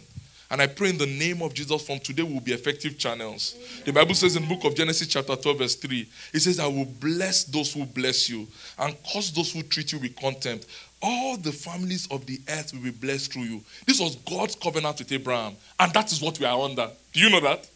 And 0.51 0.61
I 0.61 0.67
pray 0.67 0.89
in 0.89 0.99
the 0.99 1.07
name 1.07 1.41
of 1.41 1.55
Jesus 1.55 1.83
from 1.83 1.97
today 1.97 2.21
we'll 2.21 2.39
be 2.39 2.53
effective 2.53 2.99
channels. 2.99 3.55
The 3.83 3.91
Bible 3.91 4.13
says 4.13 4.35
in 4.35 4.43
the 4.43 4.47
book 4.47 4.63
of 4.65 4.75
Genesis, 4.75 5.07
chapter 5.07 5.35
12, 5.35 5.57
verse 5.57 5.73
3, 5.73 6.07
it 6.35 6.39
says, 6.41 6.59
I 6.59 6.67
will 6.67 6.85
bless 6.85 7.45
those 7.45 7.73
who 7.73 7.83
bless 7.85 8.29
you 8.29 8.45
and 8.77 8.95
curse 9.11 9.31
those 9.31 9.51
who 9.51 9.63
treat 9.63 9.91
you 9.91 9.97
with 9.97 10.15
contempt. 10.15 10.67
All 11.01 11.35
the 11.35 11.51
families 11.51 12.07
of 12.11 12.27
the 12.27 12.39
earth 12.47 12.73
will 12.73 12.83
be 12.83 12.91
blessed 12.91 13.33
through 13.33 13.45
you. 13.45 13.61
This 13.87 13.99
was 13.99 14.17
God's 14.17 14.55
covenant 14.55 14.99
with 14.99 15.11
Abraham. 15.11 15.55
And 15.79 15.91
that 15.93 16.11
is 16.11 16.21
what 16.21 16.39
we 16.39 16.45
are 16.45 16.61
under. 16.61 16.91
Do 17.11 17.19
you 17.19 17.31
know 17.31 17.39
that? 17.39 17.67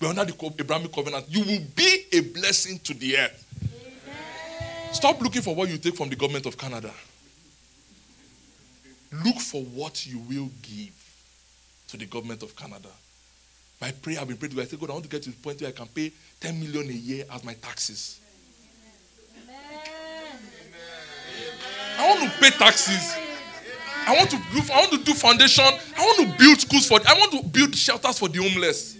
We're 0.00 0.08
under 0.08 0.24
the 0.24 0.54
Abrahamic 0.58 0.92
covenant. 0.92 1.26
You 1.28 1.40
will 1.40 1.62
be 1.74 2.04
a 2.12 2.20
blessing 2.20 2.78
to 2.80 2.94
the 2.94 3.18
earth. 3.18 3.40
Stop 4.92 5.20
looking 5.20 5.42
for 5.42 5.54
what 5.54 5.68
you 5.68 5.78
take 5.78 5.96
from 5.96 6.08
the 6.08 6.16
government 6.16 6.46
of 6.46 6.56
Canada. 6.56 6.92
Look 9.24 9.36
for 9.36 9.62
what 9.62 10.06
you 10.06 10.18
will 10.18 10.50
give 10.62 10.92
to 11.88 11.96
the 11.96 12.06
government 12.06 12.42
of 12.42 12.54
Canada. 12.56 12.88
My 13.80 13.90
prayer, 13.92 14.18
I've 14.20 14.28
been 14.28 14.36
praying 14.36 14.50
to 14.50 14.56
God. 14.56 14.62
I 14.62 14.68
say, 14.68 14.76
God, 14.76 14.90
I 14.90 14.92
want 14.94 15.04
to 15.04 15.10
get 15.10 15.22
to 15.24 15.30
the 15.30 15.36
point 15.36 15.60
where 15.60 15.68
I 15.68 15.72
can 15.72 15.86
pay 15.86 16.12
10 16.40 16.60
million 16.60 16.88
a 16.88 16.92
year 16.92 17.24
as 17.32 17.44
my 17.44 17.54
taxes. 17.54 18.20
I 21.98 22.08
want 22.08 22.32
to 22.32 22.38
pay 22.40 22.50
taxes. 22.50 23.14
I 24.06 24.14
want 24.16 24.30
to 24.30 24.36
do, 24.36 24.72
I 24.72 24.78
want 24.78 24.92
to 24.92 24.98
do 24.98 25.14
foundation. 25.14 25.64
I 25.64 26.00
want 26.00 26.30
to 26.30 26.38
build 26.38 26.60
schools 26.60 26.86
for 26.86 27.00
I 27.06 27.14
want 27.14 27.32
to 27.32 27.42
build 27.48 27.74
shelters 27.74 28.18
for 28.18 28.28
the 28.28 28.42
homeless. 28.42 28.98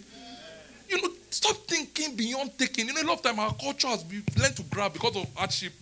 You 0.94 1.02
know, 1.02 1.14
stop 1.30 1.56
thinking 1.66 2.14
beyond 2.14 2.56
taking. 2.56 2.86
You 2.86 2.94
know, 2.94 3.02
a 3.02 3.08
lot 3.08 3.18
of 3.18 3.22
time 3.22 3.40
our 3.40 3.54
culture 3.54 3.88
has 3.88 4.04
been 4.04 4.22
learned 4.38 4.56
to 4.56 4.62
grab 4.64 4.92
because 4.92 5.16
of 5.16 5.26
hardship. 5.34 5.72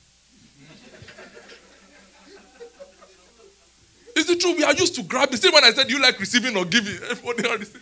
Is 4.14 4.28
it 4.28 4.40
true? 4.40 4.54
We 4.54 4.62
are 4.62 4.74
used 4.74 4.94
to 4.96 5.02
grab. 5.02 5.30
The 5.30 5.36
same 5.36 5.52
when 5.52 5.64
I 5.64 5.72
said 5.72 5.90
you 5.90 6.00
like 6.00 6.18
receiving 6.20 6.56
or 6.56 6.64
giving. 6.64 6.94
Everybody 7.10 7.48
are 7.48 7.58
receiving. 7.58 7.80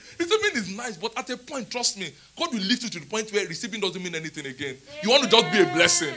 Is 0.52 0.76
nice, 0.76 0.96
but 0.96 1.16
at 1.16 1.30
a 1.30 1.36
point, 1.36 1.70
trust 1.70 1.96
me, 1.96 2.10
God 2.36 2.52
will 2.52 2.60
lift 2.60 2.82
you 2.82 2.88
to 2.90 2.98
the 2.98 3.06
point 3.06 3.32
where 3.32 3.46
receiving 3.46 3.80
doesn't 3.80 4.02
mean 4.02 4.16
anything 4.16 4.46
again. 4.46 4.76
You 5.02 5.10
want 5.10 5.22
to 5.22 5.28
just 5.28 5.52
be 5.52 5.60
a 5.60 5.64
blessing. 5.66 6.12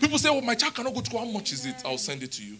People 0.00 0.18
say, 0.18 0.28
"Oh, 0.30 0.40
my 0.40 0.56
child 0.56 0.74
cannot 0.74 0.94
go 0.94 1.00
to 1.00 1.06
school. 1.06 1.20
How 1.20 1.26
much 1.26 1.52
is 1.52 1.64
it? 1.64 1.76
I'll 1.84 1.96
send 1.96 2.24
it 2.24 2.32
to 2.32 2.42
you." 2.42 2.58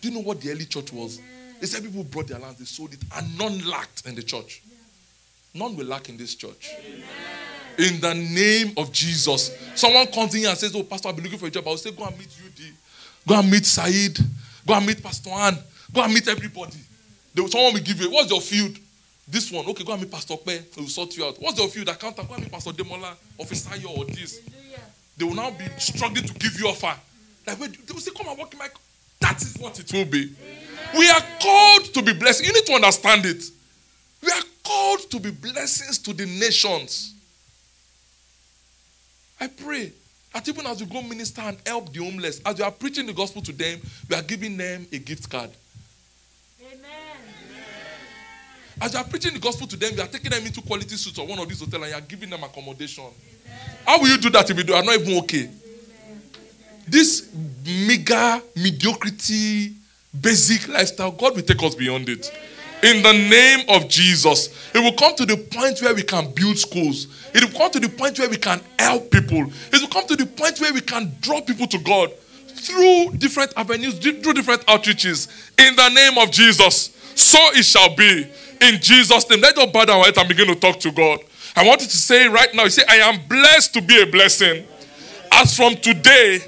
Do 0.00 0.08
you 0.08 0.14
know 0.14 0.20
what 0.20 0.40
the 0.40 0.50
early 0.50 0.66
church 0.66 0.92
was? 0.92 1.20
They 1.60 1.66
said 1.66 1.84
people 1.84 2.04
brought 2.04 2.26
their 2.26 2.38
land, 2.38 2.56
they 2.58 2.64
sold 2.64 2.92
it, 2.92 3.00
and 3.14 3.38
none 3.38 3.64
lacked 3.66 4.04
in 4.04 4.14
the 4.14 4.22
church. 4.22 4.62
None 5.56 5.74
will 5.74 5.86
lack 5.86 6.08
in 6.08 6.16
this 6.16 6.34
church. 6.34 6.70
In 7.78 8.00
the 8.00 8.14
name 8.14 8.74
of 8.76 8.92
Jesus. 8.92 9.56
Someone 9.74 10.06
comes 10.08 10.34
in 10.34 10.40
here 10.40 10.50
and 10.50 10.58
says, 10.58 10.74
Oh, 10.74 10.82
Pastor, 10.82 11.08
I've 11.08 11.16
been 11.16 11.24
looking 11.24 11.38
for 11.38 11.46
a 11.46 11.50
job. 11.50 11.66
I'll 11.66 11.76
say, 11.76 11.92
Go 11.92 12.04
and 12.04 12.18
meet 12.18 12.28
UD. 12.28 12.62
Go 13.26 13.38
and 13.38 13.50
meet 13.50 13.64
Said. 13.64 14.18
Go 14.66 14.74
and 14.74 14.86
meet 14.86 15.02
Pastor 15.02 15.30
Ann. 15.30 15.56
Go 15.92 16.02
and 16.02 16.12
meet 16.12 16.28
everybody. 16.28 16.78
They 17.34 17.40
will, 17.42 17.48
someone 17.48 17.74
will 17.74 17.80
give 17.80 18.00
you, 18.00 18.10
What's 18.10 18.30
your 18.30 18.40
field? 18.40 18.78
This 19.28 19.50
one. 19.50 19.66
Okay, 19.66 19.82
go 19.82 19.92
and 19.92 20.02
meet 20.02 20.10
Pastor 20.10 20.36
Pe. 20.36 20.60
He 20.74 20.80
will 20.80 20.88
sort 20.88 21.16
you 21.16 21.24
out. 21.24 21.40
What's 21.40 21.58
your 21.58 21.68
field? 21.68 21.88
Accountant. 21.88 22.28
Go 22.28 22.34
and 22.34 22.42
meet 22.44 22.52
Pastor 22.52 22.70
Demola, 22.70 23.14
Officer 23.38 23.70
or 23.88 24.04
this. 24.04 24.40
They 25.16 25.24
will 25.24 25.34
now 25.34 25.50
be 25.50 25.64
struggling 25.78 26.24
to 26.24 26.34
give 26.34 26.60
you 26.60 26.68
offer. 26.68 26.94
Like, 27.46 27.58
wait, 27.58 27.86
they 27.86 27.92
will 27.92 28.00
say, 28.00 28.10
Come 28.16 28.28
and 28.28 28.38
work 28.38 28.52
in 28.52 28.58
my. 28.58 28.68
That 29.20 29.40
is 29.40 29.56
what 29.58 29.78
it 29.80 29.90
will 29.92 30.04
be. 30.04 30.30
We 30.96 31.08
are 31.10 31.22
called 31.40 31.84
to 31.94 32.02
be 32.02 32.12
blessed. 32.12 32.44
You 32.44 32.52
need 32.52 32.66
to 32.66 32.74
understand 32.74 33.24
it. 33.24 33.42
We 34.22 34.30
are 34.30 34.42
called 34.86 35.10
to 35.10 35.18
be 35.18 35.30
blessings 35.30 35.98
to 35.98 36.12
the 36.12 36.26
nations. 36.26 37.14
I 39.40 39.48
pray 39.48 39.92
that 40.32 40.46
even 40.48 40.66
as 40.66 40.80
you 40.80 40.86
go 40.86 41.02
minister 41.02 41.42
and 41.42 41.58
help 41.66 41.92
the 41.92 42.04
homeless, 42.04 42.40
as 42.46 42.58
you 42.58 42.64
are 42.64 42.70
preaching 42.70 43.06
the 43.06 43.12
gospel 43.12 43.42
to 43.42 43.52
them, 43.52 43.80
we 44.08 44.16
are 44.16 44.22
giving 44.22 44.56
them 44.56 44.86
a 44.92 44.98
gift 44.98 45.28
card. 45.28 45.50
Amen. 46.60 46.80
As 48.80 48.92
you 48.92 49.00
are 49.00 49.04
preaching 49.04 49.34
the 49.34 49.40
gospel 49.40 49.66
to 49.66 49.76
them, 49.76 49.94
you 49.96 50.02
are 50.02 50.06
taking 50.06 50.30
them 50.30 50.46
into 50.46 50.62
Quality 50.62 50.96
Suites 50.96 51.18
or 51.18 51.26
one 51.26 51.38
of 51.38 51.48
these 51.48 51.60
hotels 51.60 51.82
and 51.82 51.90
you 51.90 51.98
are 51.98 52.00
giving 52.02 52.30
them 52.30 52.44
accommodation. 52.44 53.04
How 53.84 54.00
will 54.00 54.08
you 54.08 54.18
do 54.18 54.30
that 54.30 54.48
if 54.48 54.68
you 54.68 54.74
are 54.74 54.84
not 54.84 54.94
even 55.00 55.18
okay? 55.18 55.50
This 56.86 57.28
mega 57.64 58.40
mediocrity, 58.54 59.72
basic 60.18 60.68
lifestyle, 60.68 61.10
God 61.10 61.34
will 61.34 61.42
take 61.42 61.62
us 61.62 61.74
beyond 61.74 62.08
it. 62.08 62.30
In 62.86 63.02
the 63.02 63.12
name 63.12 63.68
of 63.68 63.88
Jesus, 63.88 64.70
it 64.72 64.78
will 64.78 64.92
come 64.92 65.16
to 65.16 65.26
the 65.26 65.36
point 65.36 65.82
where 65.82 65.92
we 65.92 66.04
can 66.04 66.32
build 66.32 66.56
schools. 66.56 67.08
It 67.34 67.42
will 67.42 67.58
come 67.58 67.72
to 67.72 67.80
the 67.80 67.88
point 67.88 68.16
where 68.16 68.28
we 68.28 68.36
can 68.36 68.60
help 68.78 69.10
people. 69.10 69.44
It 69.72 69.80
will 69.80 69.88
come 69.88 70.06
to 70.06 70.14
the 70.14 70.24
point 70.24 70.60
where 70.60 70.72
we 70.72 70.80
can 70.80 71.12
draw 71.20 71.40
people 71.40 71.66
to 71.66 71.78
God 71.78 72.12
through 72.46 73.18
different 73.18 73.52
avenues, 73.56 73.98
through 73.98 74.34
different 74.34 74.64
outreaches. 74.66 75.26
In 75.58 75.74
the 75.74 75.88
name 75.88 76.16
of 76.18 76.30
Jesus, 76.30 76.94
so 77.16 77.38
it 77.54 77.64
shall 77.64 77.92
be. 77.96 78.24
In 78.60 78.80
Jesus' 78.80 79.28
name, 79.28 79.40
let 79.40 79.58
us 79.58 79.68
bow 79.72 79.84
down 79.84 80.04
and 80.06 80.28
begin 80.28 80.46
to 80.46 80.54
talk 80.54 80.78
to 80.78 80.92
God. 80.92 81.18
I 81.56 81.66
want 81.66 81.80
you 81.80 81.88
to 81.88 81.96
say 81.96 82.28
right 82.28 82.54
now, 82.54 82.64
you 82.64 82.70
say, 82.70 82.84
I 82.88 82.98
am 82.98 83.20
blessed 83.26 83.74
to 83.74 83.82
be 83.82 84.00
a 84.00 84.06
blessing. 84.06 84.64
As 85.32 85.56
from 85.56 85.74
today, 85.74 86.38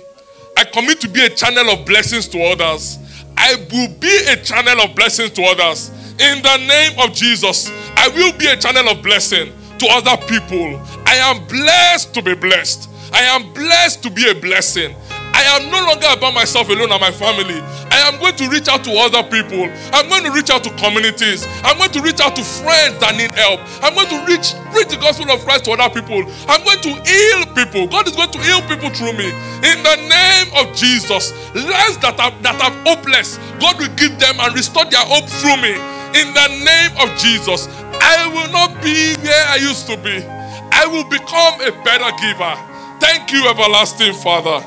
I 0.57 0.63
commit 0.63 1.01
to 1.01 1.09
be 1.09 1.25
a 1.25 1.31
channel 1.31 1.69
of 1.71 1.85
blessings 1.85 2.29
to 2.29 2.41
others. 2.45 2.99
I 3.37 3.57
will 3.73 3.89
be 3.99 4.25
a 4.29 4.37
channel 4.37 4.83
of 4.83 4.95
blessings 4.95 5.31
to 5.33 5.43
others. 5.43 5.91
In 6.21 6.43
the 6.43 6.57
name 6.67 6.99
of 6.99 7.15
Jesus, 7.15 7.71
I 7.97 8.09
will 8.09 8.33
be 8.37 8.47
a 8.47 8.57
channel 8.57 8.89
of 8.89 9.03
blessing 9.03 9.53
to 9.79 9.87
other 9.91 10.17
people. 10.27 10.81
I 11.07 11.15
am 11.23 11.47
blessed 11.47 12.13
to 12.15 12.23
be 12.23 12.35
blessed. 12.35 12.91
I 13.13 13.23
am 13.23 13.53
blessed 13.53 14.03
to 14.03 14.11
be 14.11 14.29
a 14.29 14.35
blessing. 14.35 14.97
I 15.39 15.43
am 15.55 15.71
no 15.71 15.79
longer 15.87 16.09
about 16.11 16.35
myself 16.35 16.69
alone 16.69 16.91
and 16.91 17.01
my 17.01 17.13
family. 17.13 17.63
I 17.95 18.03
am 18.11 18.19
going 18.19 18.35
to 18.35 18.51
reach 18.51 18.67
out 18.67 18.83
to 18.83 18.93
other 18.99 19.23
people. 19.31 19.71
I'm 19.95 20.09
going 20.09 20.25
to 20.25 20.33
reach 20.33 20.51
out 20.51 20.65
to 20.65 20.71
communities. 20.75 21.47
I'm 21.63 21.79
going 21.79 21.93
to 21.93 22.03
reach 22.03 22.19
out 22.19 22.35
to 22.35 22.43
friends 22.43 22.99
that 22.99 23.15
need 23.15 23.31
help. 23.39 23.63
I'm 23.79 23.95
going 23.95 24.11
to 24.11 24.19
reach 24.27 24.59
preach 24.75 24.91
the 24.91 24.99
gospel 24.99 25.31
of 25.31 25.39
Christ 25.47 25.71
to 25.71 25.79
other 25.79 25.95
people. 25.95 26.27
I'm 26.51 26.67
going 26.67 26.83
to 26.83 26.93
heal 27.07 27.47
people. 27.55 27.87
God 27.87 28.11
is 28.11 28.17
going 28.19 28.35
to 28.35 28.41
heal 28.43 28.59
people 28.67 28.91
through 28.91 29.15
me. 29.15 29.31
In 29.63 29.79
the 29.87 29.97
name 30.11 30.49
of 30.59 30.75
Jesus, 30.75 31.31
lives 31.55 32.03
that 32.03 32.19
are 32.19 32.35
that 32.43 32.59
are 32.59 32.75
hopeless, 32.83 33.39
God 33.63 33.79
will 33.79 33.95
give 33.95 34.19
them 34.19 34.35
and 34.43 34.51
restore 34.59 34.91
their 34.91 35.07
hope 35.07 35.31
through 35.31 35.63
me. 35.63 35.98
In 36.15 36.33
the 36.35 36.49
name 36.65 36.93
of 37.01 37.17
Jesus, 37.19 37.69
I 38.01 38.29
will 38.33 38.51
not 38.53 38.83
be 38.83 39.15
where 39.21 39.47
I 39.49 39.57
used 39.57 39.87
to 39.89 39.97
be. 39.97 40.25
I 40.73 40.87
will 40.87 41.05
become 41.05 41.61
a 41.61 41.73
better 41.85 42.11
giver. 42.17 42.55
Thank 43.01 43.33
you, 43.33 43.49
everlasting 43.49 44.15
Father. 44.15 44.65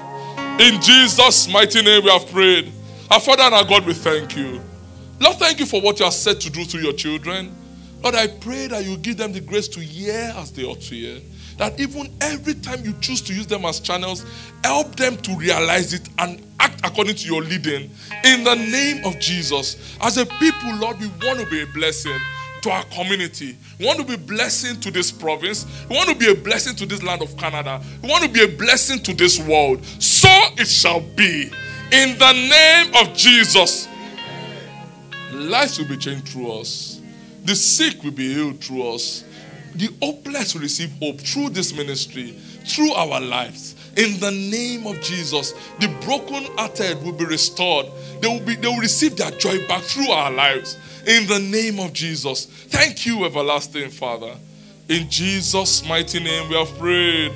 In 0.64 0.80
Jesus' 0.82 1.48
mighty 1.48 1.82
name, 1.82 2.04
we 2.04 2.12
have 2.12 2.28
prayed. 2.30 2.72
Our 3.10 3.20
Father 3.20 3.44
and 3.44 3.56
our 3.56 3.66
God, 3.66 3.86
we 3.86 3.94
thank 3.94 4.38
you. 4.38 4.62
Lord, 5.20 5.38
thank 5.38 5.60
you 5.60 5.66
for 5.66 5.82
what 5.82 6.00
you 6.00 6.06
are 6.06 6.12
set 6.12 6.40
to 6.42 6.50
do 6.50 6.64
through 6.64 6.82
your 6.82 6.94
children. 6.94 7.56
Lord, 8.04 8.16
I 8.16 8.28
pray 8.28 8.68
that 8.68 8.86
you 8.86 8.98
give 8.98 9.18
them 9.18 9.34
the 9.34 9.42
grace 9.42 9.68
to 9.70 9.80
hear 9.80 10.34
as 10.38 10.52
they 10.52 10.64
ought 10.64 10.82
to 10.82 10.96
hear. 10.96 11.20
That 11.62 11.80
even 11.80 12.12
every 12.22 12.56
time 12.56 12.84
you 12.84 12.92
choose 13.02 13.22
to 13.22 13.36
use 13.36 13.46
them 13.46 13.66
as 13.66 13.80
channels, 13.80 14.26
help 14.64 14.96
them 14.96 15.16
to 15.18 15.36
realize 15.36 15.94
it 15.94 16.10
and 16.18 16.42
act 16.60 16.84
according 16.84 17.14
to 17.18 17.28
your 17.28 17.44
leading. 17.44 17.92
In 18.24 18.44
the 18.44 18.56
name 18.56 19.06
of 19.06 19.20
Jesus. 19.20 19.96
As 20.02 20.18
a 20.18 20.26
people, 20.26 20.74
Lord, 20.78 21.00
we 21.00 21.06
want 21.22 21.40
to 21.40 21.46
be 21.52 21.62
a 21.62 21.68
blessing 21.68 22.20
to 22.64 22.72
our 22.72 22.84
community. 22.86 23.60
We 23.78 23.86
want 23.86 24.00
to 24.00 24.06
be 24.06 24.16
a 24.16 24.18
blessing 24.18 24.80
to 24.80 24.90
this 24.90 25.12
province. 25.12 25.68
We 25.88 25.96
want 25.96 26.10
to 26.10 26.16
be 26.16 26.32
a 26.32 26.36
blessing 26.36 26.76
to 26.78 26.88
this 26.88 27.04
land 27.04 27.22
of 27.22 27.38
Canada. 27.38 27.80
We 28.02 28.10
want 28.10 28.24
to 28.24 28.30
be 28.32 28.44
a 28.44 28.48
blessing 28.48 28.98
to 29.04 29.14
this 29.14 29.40
world. 29.40 29.86
So 30.00 30.30
it 30.58 30.68
shall 30.68 31.02
be. 31.02 31.52
In 31.92 32.18
the 32.18 32.32
name 32.32 32.96
of 32.96 33.16
Jesus. 33.16 33.88
Lives 35.32 35.78
will 35.78 35.90
be 35.90 35.98
changed 35.98 36.28
through 36.30 36.54
us. 36.54 37.00
The 37.44 37.56
sick 37.56 38.04
will 38.04 38.10
be 38.10 38.34
healed 38.34 38.64
through 38.64 38.96
us. 38.96 39.26
The 39.76 39.90
hopeless 40.02 40.54
will 40.54 40.62
receive 40.62 40.92
hope 41.00 41.20
through 41.20 41.50
this 41.50 41.76
ministry, 41.76 42.32
through 42.66 42.94
our 42.94 43.20
lives. 43.20 43.76
In 43.98 44.20
the 44.20 44.32
name 44.32 44.88
of 44.88 45.02
Jesus, 45.02 45.54
the 45.80 45.88
broken-hearted 46.06 47.04
will 47.04 47.14
be 47.14 47.26
restored. 47.26 47.88
They 48.22 48.28
will 48.28 48.46
be 48.46 48.56
they 48.56 48.68
will 48.68 48.78
receive 48.78 49.18
their 49.18 49.32
joy 49.32 49.68
back 49.68 49.84
through 49.84 50.10
our 50.12 50.32
lives. 50.32 50.78
In 51.08 51.28
the 51.28 51.40
name 51.40 51.80
of 51.80 51.94
Jesus. 51.94 52.46
Thank 52.46 53.06
you, 53.06 53.26
everlasting 53.26 53.90
Father. 53.90 54.36
In 54.88 55.10
Jesus' 55.10 55.86
mighty 55.88 56.20
name 56.20 56.50
we 56.50 56.56
have 56.56 56.78
prayed. 56.78 57.34